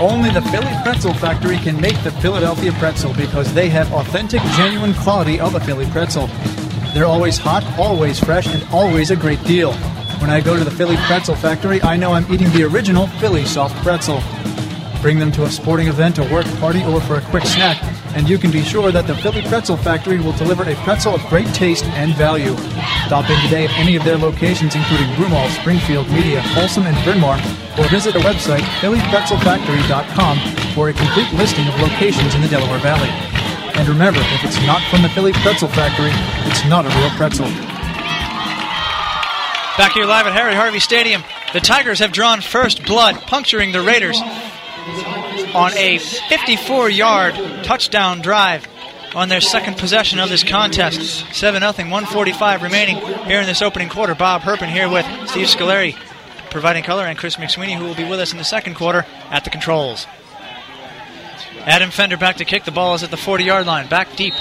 Only 0.00 0.30
the 0.30 0.40
Philly 0.40 0.72
Pretzel 0.82 1.12
Factory 1.12 1.58
can 1.58 1.78
make 1.78 2.02
the 2.02 2.10
Philadelphia 2.10 2.72
pretzel 2.72 3.12
because 3.12 3.52
they 3.52 3.68
have 3.68 3.92
authentic, 3.92 4.40
genuine 4.56 4.94
quality 4.94 5.38
of 5.38 5.54
a 5.54 5.60
Philly 5.60 5.84
pretzel. 5.90 6.26
They're 6.94 7.04
always 7.04 7.36
hot, 7.36 7.62
always 7.78 8.18
fresh, 8.18 8.46
and 8.46 8.66
always 8.72 9.10
a 9.10 9.16
great 9.16 9.44
deal. 9.44 9.74
When 10.20 10.30
I 10.30 10.40
go 10.40 10.56
to 10.56 10.64
the 10.64 10.70
Philly 10.70 10.96
Pretzel 11.06 11.34
Factory, 11.34 11.82
I 11.82 11.98
know 11.98 12.12
I'm 12.12 12.24
eating 12.32 12.50
the 12.52 12.62
original 12.62 13.08
Philly 13.20 13.44
soft 13.44 13.76
pretzel. 13.84 14.22
Bring 15.02 15.18
them 15.18 15.30
to 15.32 15.44
a 15.44 15.50
sporting 15.50 15.88
event, 15.88 16.18
a 16.18 16.22
work 16.32 16.46
party, 16.60 16.82
or 16.84 17.02
for 17.02 17.16
a 17.16 17.20
quick 17.20 17.44
snack, 17.44 17.78
and 18.14 18.28
you 18.28 18.38
can 18.38 18.50
be 18.50 18.62
sure 18.62 18.90
that 18.90 19.06
the 19.06 19.14
Philly 19.14 19.42
Pretzel 19.42 19.76
Factory 19.76 20.18
will 20.20 20.32
deliver 20.32 20.64
a 20.64 20.74
pretzel 20.82 21.14
of 21.14 21.22
great 21.26 21.46
taste 21.54 21.84
and 21.96 22.14
value. 22.14 22.56
Stop 23.06 23.30
in 23.30 23.40
today 23.42 23.64
at 23.66 23.72
any 23.78 23.96
of 23.96 24.04
their 24.04 24.18
locations, 24.18 24.74
including 24.74 25.06
Broomall, 25.14 25.48
Springfield, 25.60 26.08
Media, 26.10 26.42
Folsom, 26.54 26.84
and 26.86 26.96
Bryn 27.04 27.20
Mawr, 27.20 27.36
or 27.78 27.88
visit 27.88 28.14
their 28.14 28.22
website, 28.22 28.62
phillypretzelfactory.com, 28.82 30.38
for 30.74 30.88
a 30.88 30.92
complete 30.92 31.32
listing 31.34 31.66
of 31.68 31.74
locations 31.80 32.34
in 32.34 32.42
the 32.42 32.48
Delaware 32.48 32.80
Valley. 32.80 33.10
And 33.78 33.88
remember, 33.88 34.20
if 34.20 34.44
it's 34.44 34.60
not 34.66 34.82
from 34.90 35.02
the 35.02 35.08
Philly 35.10 35.32
Pretzel 35.32 35.68
Factory, 35.68 36.10
it's 36.50 36.64
not 36.66 36.86
a 36.86 36.88
real 36.98 37.10
pretzel. 37.10 37.46
Back 39.78 39.92
here 39.92 40.04
live 40.04 40.26
at 40.26 40.34
Harry 40.34 40.54
Harvey 40.54 40.80
Stadium, 40.80 41.22
the 41.52 41.60
Tigers 41.60 42.00
have 42.00 42.12
drawn 42.12 42.40
first 42.40 42.84
blood, 42.84 43.16
puncturing 43.22 43.72
the 43.72 43.80
Raiders 43.80 44.20
on 45.54 45.72
a 45.74 45.98
54 45.98 46.90
yard 46.90 47.34
touchdown 47.64 48.20
drive 48.20 48.66
on 49.14 49.28
their 49.28 49.40
second 49.40 49.76
possession 49.76 50.18
of 50.18 50.28
this 50.28 50.44
contest. 50.44 51.26
7 51.34 51.60
0, 51.60 51.72
145 51.72 52.62
remaining 52.62 52.96
here 53.24 53.40
in 53.40 53.46
this 53.46 53.62
opening 53.62 53.88
quarter. 53.88 54.14
Bob 54.14 54.42
Herpen 54.42 54.70
here 54.70 54.88
with 54.88 55.06
Steve 55.28 55.46
Scoleri 55.46 55.96
providing 56.50 56.82
color 56.82 57.06
and 57.06 57.16
Chris 57.16 57.36
McSweeney, 57.36 57.76
who 57.76 57.84
will 57.84 57.94
be 57.94 58.08
with 58.08 58.20
us 58.20 58.32
in 58.32 58.38
the 58.38 58.44
second 58.44 58.74
quarter 58.74 59.06
at 59.30 59.44
the 59.44 59.50
controls. 59.50 60.06
Adam 61.60 61.90
Fender 61.90 62.16
back 62.16 62.36
to 62.36 62.44
kick. 62.44 62.64
The 62.64 62.72
ball 62.72 62.94
is 62.94 63.02
at 63.02 63.10
the 63.10 63.16
40 63.16 63.44
yard 63.44 63.66
line. 63.66 63.88
Back 63.88 64.16
deep 64.16 64.34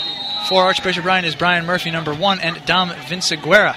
for 0.48 0.64
Archbishop 0.64 1.06
Ryan 1.06 1.26
is 1.26 1.36
Brian 1.36 1.66
Murphy, 1.66 1.92
number 1.92 2.14
one, 2.14 2.40
and 2.40 2.66
Dom 2.66 2.90
Vinciguerra, 2.90 3.76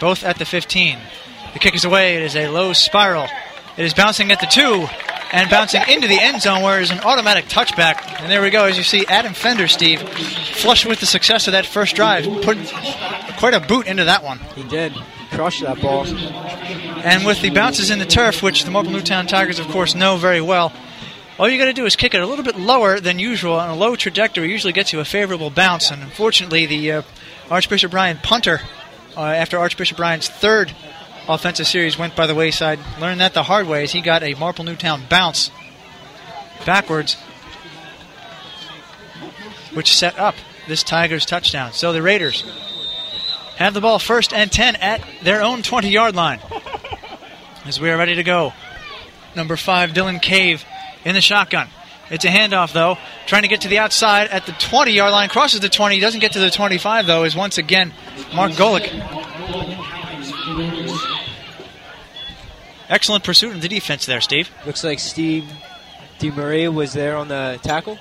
both 0.00 0.22
at 0.22 0.38
the 0.38 0.44
15. 0.44 0.98
The 1.54 1.58
kick 1.58 1.74
is 1.74 1.84
away. 1.84 2.16
It 2.16 2.22
is 2.22 2.36
a 2.36 2.48
low 2.48 2.72
spiral. 2.72 3.26
It 3.76 3.84
is 3.84 3.94
bouncing 3.94 4.30
at 4.32 4.40
the 4.40 4.46
two 4.46 4.86
and 5.32 5.50
bouncing 5.50 5.82
into 5.88 6.06
the 6.06 6.20
end 6.20 6.42
zone 6.42 6.62
where 6.62 6.80
is 6.80 6.90
an 6.90 7.00
automatic 7.00 7.46
touchback. 7.46 8.20
And 8.20 8.30
there 8.30 8.42
we 8.42 8.50
go. 8.50 8.66
As 8.66 8.76
you 8.76 8.84
see, 8.84 9.06
Adam 9.06 9.32
Fender, 9.32 9.66
Steve, 9.66 10.00
flush 10.00 10.86
with 10.86 11.00
the 11.00 11.06
success 11.06 11.48
of 11.48 11.52
that 11.52 11.66
first 11.66 11.96
drive, 11.96 12.24
put 12.42 12.58
quite 13.38 13.54
a 13.54 13.60
boot 13.60 13.86
into 13.86 14.04
that 14.04 14.22
one. 14.22 14.38
He 14.54 14.62
did. 14.62 14.92
Crushed 15.30 15.62
that 15.62 15.80
ball. 15.80 16.06
And 16.06 17.24
with 17.24 17.40
the 17.40 17.50
bounces 17.50 17.90
in 17.90 17.98
the 17.98 18.04
turf, 18.04 18.42
which 18.42 18.64
the 18.64 18.70
Marple 18.70 18.92
Newtown 18.92 19.26
Tigers, 19.26 19.58
of 19.58 19.66
course, 19.68 19.94
know 19.94 20.16
very 20.18 20.42
well, 20.42 20.72
all 21.38 21.48
you 21.48 21.58
got 21.58 21.64
to 21.64 21.72
do 21.72 21.86
is 21.86 21.96
kick 21.96 22.14
it 22.14 22.20
a 22.20 22.26
little 22.26 22.44
bit 22.44 22.58
lower 22.58 23.00
than 23.00 23.18
usual 23.18 23.54
on 23.54 23.70
a 23.70 23.74
low 23.74 23.96
trajectory. 23.96 24.50
Usually 24.50 24.74
gets 24.74 24.92
you 24.92 25.00
a 25.00 25.04
favorable 25.04 25.48
bounce, 25.48 25.90
and 25.90 26.02
unfortunately, 26.02 26.66
the 26.66 26.92
uh, 26.92 27.02
Archbishop 27.50 27.94
Ryan 27.94 28.18
punter 28.22 28.60
uh, 29.16 29.22
after 29.22 29.58
Archbishop 29.58 29.98
Ryan's 29.98 30.28
third 30.28 30.74
offensive 31.28 31.66
series 31.66 31.98
went 31.98 32.16
by 32.16 32.26
the 32.26 32.34
wayside. 32.34 32.78
Learned 33.00 33.20
that 33.20 33.34
the 33.34 33.42
hard 33.42 33.66
way 33.66 33.84
as 33.84 33.92
he 33.92 34.00
got 34.00 34.22
a 34.22 34.34
Marple 34.34 34.64
Newtown 34.64 35.02
bounce 35.08 35.50
backwards, 36.64 37.16
which 39.74 39.94
set 39.94 40.18
up 40.18 40.34
this 40.68 40.82
Tigers 40.82 41.26
touchdown. 41.26 41.72
So 41.72 41.92
the 41.92 42.02
Raiders 42.02 42.42
have 43.56 43.74
the 43.74 43.80
ball 43.80 43.98
first 43.98 44.32
and 44.32 44.50
10 44.50 44.76
at 44.76 45.02
their 45.22 45.42
own 45.42 45.62
20 45.62 45.90
yard 45.90 46.14
line 46.14 46.40
as 47.64 47.80
we 47.80 47.90
are 47.90 47.96
ready 47.96 48.16
to 48.16 48.22
go. 48.22 48.52
Number 49.34 49.56
five, 49.56 49.90
Dylan 49.90 50.20
Cave 50.20 50.64
in 51.04 51.14
the 51.14 51.20
shotgun. 51.20 51.68
It's 52.10 52.24
a 52.26 52.28
handoff, 52.28 52.72
though. 52.74 52.98
Trying 53.26 53.42
to 53.42 53.48
get 53.48 53.62
to 53.62 53.68
the 53.68 53.78
outside 53.78 54.28
at 54.28 54.44
the 54.44 54.52
20 54.52 54.92
yard 54.92 55.12
line. 55.12 55.30
Crosses 55.30 55.60
the 55.60 55.70
20. 55.70 55.98
Doesn't 55.98 56.20
get 56.20 56.32
to 56.32 56.40
the 56.40 56.50
25, 56.50 57.06
though, 57.06 57.24
is 57.24 57.34
once 57.34 57.56
again 57.56 57.92
Mark 58.34 58.52
Golick 58.52 58.90
excellent 62.92 63.24
pursuit 63.24 63.52
in 63.52 63.60
the 63.60 63.68
defense 63.68 64.06
there, 64.06 64.20
Steve. 64.20 64.50
Looks 64.66 64.84
like 64.84 64.98
Steve 65.00 65.50
DeMaria 66.18 66.72
was 66.72 66.92
there 66.92 67.16
on 67.16 67.28
the 67.28 67.58
tackle. 67.62 67.98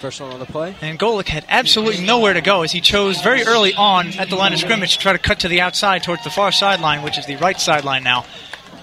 First 0.00 0.20
one 0.20 0.32
on 0.32 0.38
the 0.38 0.46
play. 0.46 0.74
And 0.80 0.98
Golick 0.98 1.28
had 1.28 1.44
absolutely 1.48 2.04
nowhere 2.04 2.34
to 2.34 2.40
go 2.40 2.62
as 2.62 2.72
he 2.72 2.80
chose 2.80 3.20
very 3.22 3.42
early 3.42 3.74
on 3.74 4.08
at 4.18 4.28
the 4.28 4.36
line 4.36 4.52
of 4.52 4.58
scrimmage 4.58 4.94
to 4.94 4.98
try 4.98 5.12
to 5.12 5.18
cut 5.18 5.40
to 5.40 5.48
the 5.48 5.60
outside 5.60 6.02
towards 6.02 6.24
the 6.24 6.30
far 6.30 6.52
sideline, 6.52 7.02
which 7.02 7.18
is 7.18 7.26
the 7.26 7.36
right 7.36 7.58
sideline 7.58 8.02
now. 8.02 8.24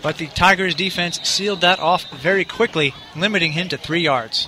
But 0.02 0.18
the 0.18 0.28
Tigers 0.28 0.74
defense 0.74 1.20
sealed 1.24 1.62
that 1.62 1.80
off 1.80 2.10
very 2.10 2.44
quickly, 2.44 2.94
limiting 3.16 3.52
him 3.52 3.70
to 3.70 3.78
three 3.78 4.02
yards. 4.02 4.48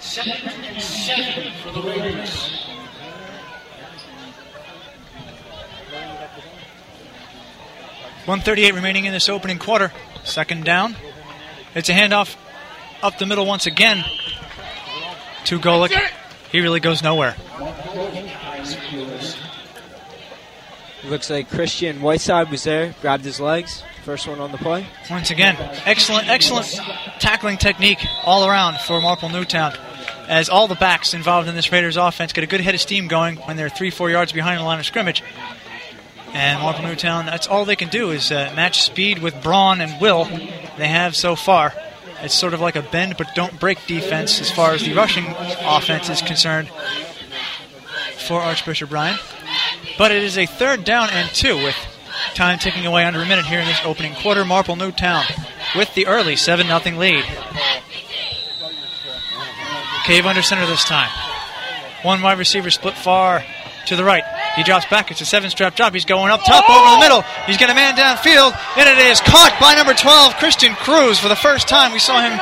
Seven, 0.00 0.80
seven 0.80 1.52
for 1.62 1.72
the 1.72 1.82
Raiders. 1.82 2.61
138 8.26 8.74
remaining 8.74 9.04
in 9.04 9.12
this 9.12 9.28
opening 9.28 9.58
quarter. 9.58 9.92
Second 10.22 10.64
down. 10.64 10.94
It's 11.74 11.88
a 11.88 11.92
handoff 11.92 12.36
up 13.02 13.18
the 13.18 13.26
middle 13.26 13.46
once 13.46 13.66
again 13.66 14.04
to 15.46 15.58
Golick. 15.58 15.92
He 16.52 16.60
really 16.60 16.80
goes 16.80 17.02
nowhere. 17.02 17.34
Looks 21.04 21.30
like 21.30 21.50
Christian 21.50 22.00
Whiteside 22.00 22.48
was 22.48 22.62
there, 22.62 22.94
grabbed 23.00 23.24
his 23.24 23.40
legs. 23.40 23.82
First 24.04 24.28
one 24.28 24.38
on 24.38 24.52
the 24.52 24.58
play. 24.58 24.86
Once 25.10 25.30
again, 25.30 25.56
excellent, 25.84 26.28
excellent 26.28 26.66
tackling 27.18 27.56
technique 27.56 28.04
all 28.24 28.48
around 28.48 28.78
for 28.78 29.00
Marple 29.00 29.28
Newtown. 29.28 29.74
As 30.28 30.48
all 30.48 30.68
the 30.68 30.76
backs 30.76 31.14
involved 31.14 31.48
in 31.48 31.56
this 31.56 31.72
Raiders 31.72 31.96
offense 31.96 32.32
get 32.32 32.44
a 32.44 32.46
good 32.46 32.60
head 32.60 32.74
of 32.74 32.80
steam 32.80 33.08
going 33.08 33.36
when 33.36 33.56
they're 33.56 33.68
three, 33.68 33.90
four 33.90 34.10
yards 34.10 34.32
behind 34.32 34.60
the 34.60 34.64
line 34.64 34.78
of 34.78 34.86
scrimmage. 34.86 35.22
And 36.34 36.60
Marple 36.60 36.84
Newtown, 36.84 37.26
that's 37.26 37.46
all 37.46 37.64
they 37.64 37.76
can 37.76 37.88
do 37.88 38.10
is 38.10 38.32
uh, 38.32 38.52
match 38.56 38.82
speed 38.82 39.18
with 39.18 39.42
brawn 39.42 39.80
and 39.80 40.00
will 40.00 40.24
they 40.78 40.88
have 40.88 41.14
so 41.14 41.36
far. 41.36 41.74
It's 42.22 42.34
sort 42.34 42.54
of 42.54 42.60
like 42.60 42.76
a 42.76 42.82
bend 42.82 43.16
but 43.18 43.34
don't 43.34 43.58
break 43.60 43.86
defense 43.86 44.40
as 44.40 44.50
far 44.50 44.72
as 44.72 44.82
the 44.82 44.94
rushing 44.94 45.26
offense 45.60 46.08
is 46.08 46.22
concerned 46.22 46.68
for 48.26 48.40
Archbishop 48.40 48.90
Ryan. 48.90 49.18
But 49.98 50.10
it 50.12 50.22
is 50.22 50.38
a 50.38 50.46
third 50.46 50.84
down 50.84 51.10
and 51.10 51.28
two 51.30 51.56
with 51.56 51.76
time 52.34 52.58
ticking 52.58 52.86
away 52.86 53.04
under 53.04 53.20
a 53.20 53.26
minute 53.26 53.44
here 53.44 53.60
in 53.60 53.66
this 53.66 53.80
opening 53.84 54.14
quarter. 54.14 54.44
Marple 54.44 54.76
Newtown 54.76 55.24
with 55.76 55.92
the 55.94 56.06
early 56.06 56.36
7 56.36 56.66
0 56.66 56.98
lead. 56.98 57.24
Cave 60.04 60.26
under 60.26 60.42
center 60.42 60.66
this 60.66 60.84
time. 60.84 61.10
One 62.02 62.22
wide 62.22 62.38
receiver 62.38 62.70
split 62.70 62.94
far 62.94 63.44
to 63.86 63.96
the 63.96 64.04
right. 64.04 64.24
He 64.56 64.62
drops 64.62 64.84
back. 64.86 65.10
It's 65.10 65.20
a 65.20 65.26
seven 65.26 65.48
strap 65.50 65.74
drop. 65.74 65.94
He's 65.94 66.04
going 66.04 66.30
up 66.30 66.44
top 66.44 66.68
over 66.68 66.90
the 66.96 67.00
middle. 67.00 67.22
He's 67.46 67.56
got 67.56 67.70
a 67.70 67.74
man 67.74 67.94
downfield, 67.96 68.52
and 68.76 68.88
it 68.88 68.98
is 69.06 69.20
caught 69.20 69.56
by 69.60 69.74
number 69.74 69.94
12, 69.94 70.34
Christian 70.36 70.74
Cruz. 70.74 71.18
For 71.18 71.28
the 71.28 71.36
first 71.36 71.68
time, 71.68 71.92
we 71.92 71.98
saw 71.98 72.20
him 72.20 72.36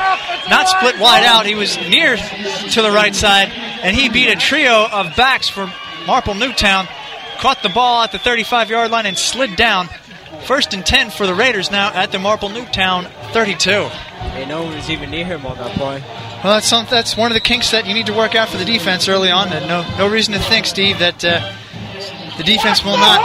not 0.49 0.67
split 0.67 0.99
wide 0.99 1.23
out. 1.23 1.45
He 1.45 1.55
was 1.55 1.77
near 1.77 2.17
to 2.17 2.81
the 2.81 2.91
right 2.91 3.15
side, 3.15 3.49
and 3.49 3.95
he 3.95 4.09
beat 4.09 4.29
a 4.29 4.35
trio 4.35 4.87
of 4.91 5.15
backs 5.15 5.47
for 5.47 5.71
Marple 6.05 6.33
Newtown. 6.33 6.87
Caught 7.39 7.63
the 7.63 7.69
ball 7.69 8.03
at 8.03 8.11
the 8.11 8.19
35 8.19 8.69
yard 8.69 8.91
line 8.91 9.05
and 9.05 9.17
slid 9.17 9.55
down. 9.55 9.87
First 10.45 10.73
and 10.73 10.85
10 10.85 11.11
for 11.11 11.25
the 11.27 11.33
Raiders 11.35 11.71
now 11.71 11.93
at 11.93 12.11
the 12.11 12.19
Marple 12.19 12.49
Newtown 12.49 13.05
32. 13.31 13.69
Hey, 13.69 14.45
no 14.45 14.63
one 14.63 14.75
was 14.75 14.89
even 14.89 15.11
near 15.11 15.25
him 15.25 15.45
on 15.45 15.57
that 15.57 15.71
play. 15.77 16.01
Well, 16.43 16.53
that's 16.55 16.67
some, 16.67 16.87
that's 16.89 17.15
one 17.15 17.31
of 17.31 17.35
the 17.35 17.41
kinks 17.41 17.71
that 17.71 17.85
you 17.85 17.93
need 17.93 18.07
to 18.07 18.13
work 18.13 18.35
out 18.35 18.49
for 18.49 18.57
the 18.57 18.65
defense 18.65 19.07
early 19.07 19.29
on. 19.29 19.49
And 19.53 19.67
no 19.67 19.85
no 19.97 20.09
reason 20.09 20.33
to 20.33 20.39
think, 20.39 20.65
Steve, 20.65 20.99
that 20.99 21.23
uh, 21.23 21.53
the 22.41 22.53
defense 22.55 22.83
will 22.83 22.97
not 22.97 23.21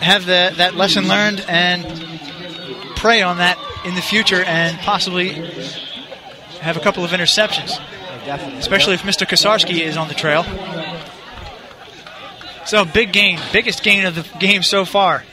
have 0.00 0.24
the, 0.24 0.52
that 0.58 0.76
lesson 0.76 1.08
learned 1.08 1.44
and 1.48 1.84
prey 2.94 3.20
on 3.20 3.38
that 3.38 3.58
in 3.84 3.96
the 3.96 4.00
future 4.00 4.44
and 4.44 4.78
possibly 4.78 5.30
have 6.60 6.76
a 6.76 6.80
couple 6.80 7.04
of 7.04 7.10
interceptions. 7.10 7.80
Especially 8.58 8.94
if 8.94 9.02
Mr. 9.02 9.26
Kosarski 9.26 9.80
is 9.80 9.96
on 9.96 10.06
the 10.06 10.14
trail. 10.14 10.44
So 12.64 12.84
big 12.84 13.12
gain, 13.12 13.40
biggest 13.52 13.82
gain 13.82 14.06
of 14.06 14.14
the 14.14 14.38
game 14.38 14.62
so 14.62 14.84
far. 14.84 15.24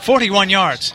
41 0.00 0.50
yards. 0.50 0.94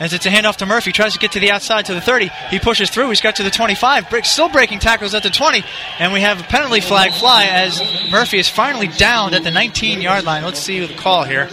As 0.00 0.12
it's 0.12 0.26
a 0.26 0.30
handoff 0.30 0.56
to 0.56 0.66
Murphy, 0.66 0.92
tries 0.92 1.14
to 1.14 1.18
get 1.18 1.32
to 1.32 1.40
the 1.40 1.50
outside 1.50 1.86
to 1.86 1.94
the 1.94 2.00
30. 2.00 2.30
He 2.50 2.60
pushes 2.60 2.88
through. 2.88 3.08
He's 3.08 3.20
got 3.20 3.36
to 3.36 3.42
the 3.42 3.50
25. 3.50 4.10
Break, 4.10 4.24
still 4.24 4.48
breaking 4.48 4.78
tackles 4.78 5.12
at 5.12 5.24
the 5.24 5.30
20. 5.30 5.64
And 5.98 6.12
we 6.12 6.20
have 6.20 6.40
a 6.40 6.44
penalty 6.44 6.80
flag 6.80 7.12
fly 7.12 7.46
as 7.46 7.82
Murphy 8.10 8.38
is 8.38 8.48
finally 8.48 8.86
downed 8.86 9.34
at 9.34 9.42
the 9.42 9.50
19 9.50 10.00
yard 10.00 10.24
line. 10.24 10.44
Let's 10.44 10.60
see 10.60 10.84
the 10.86 10.94
call 10.94 11.24
here. 11.24 11.48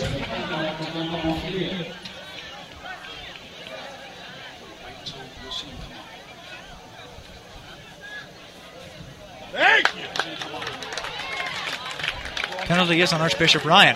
Penalty 12.65 13.01
is 13.01 13.13
on 13.13 13.21
Archbishop 13.21 13.63
Ryan. 13.63 13.95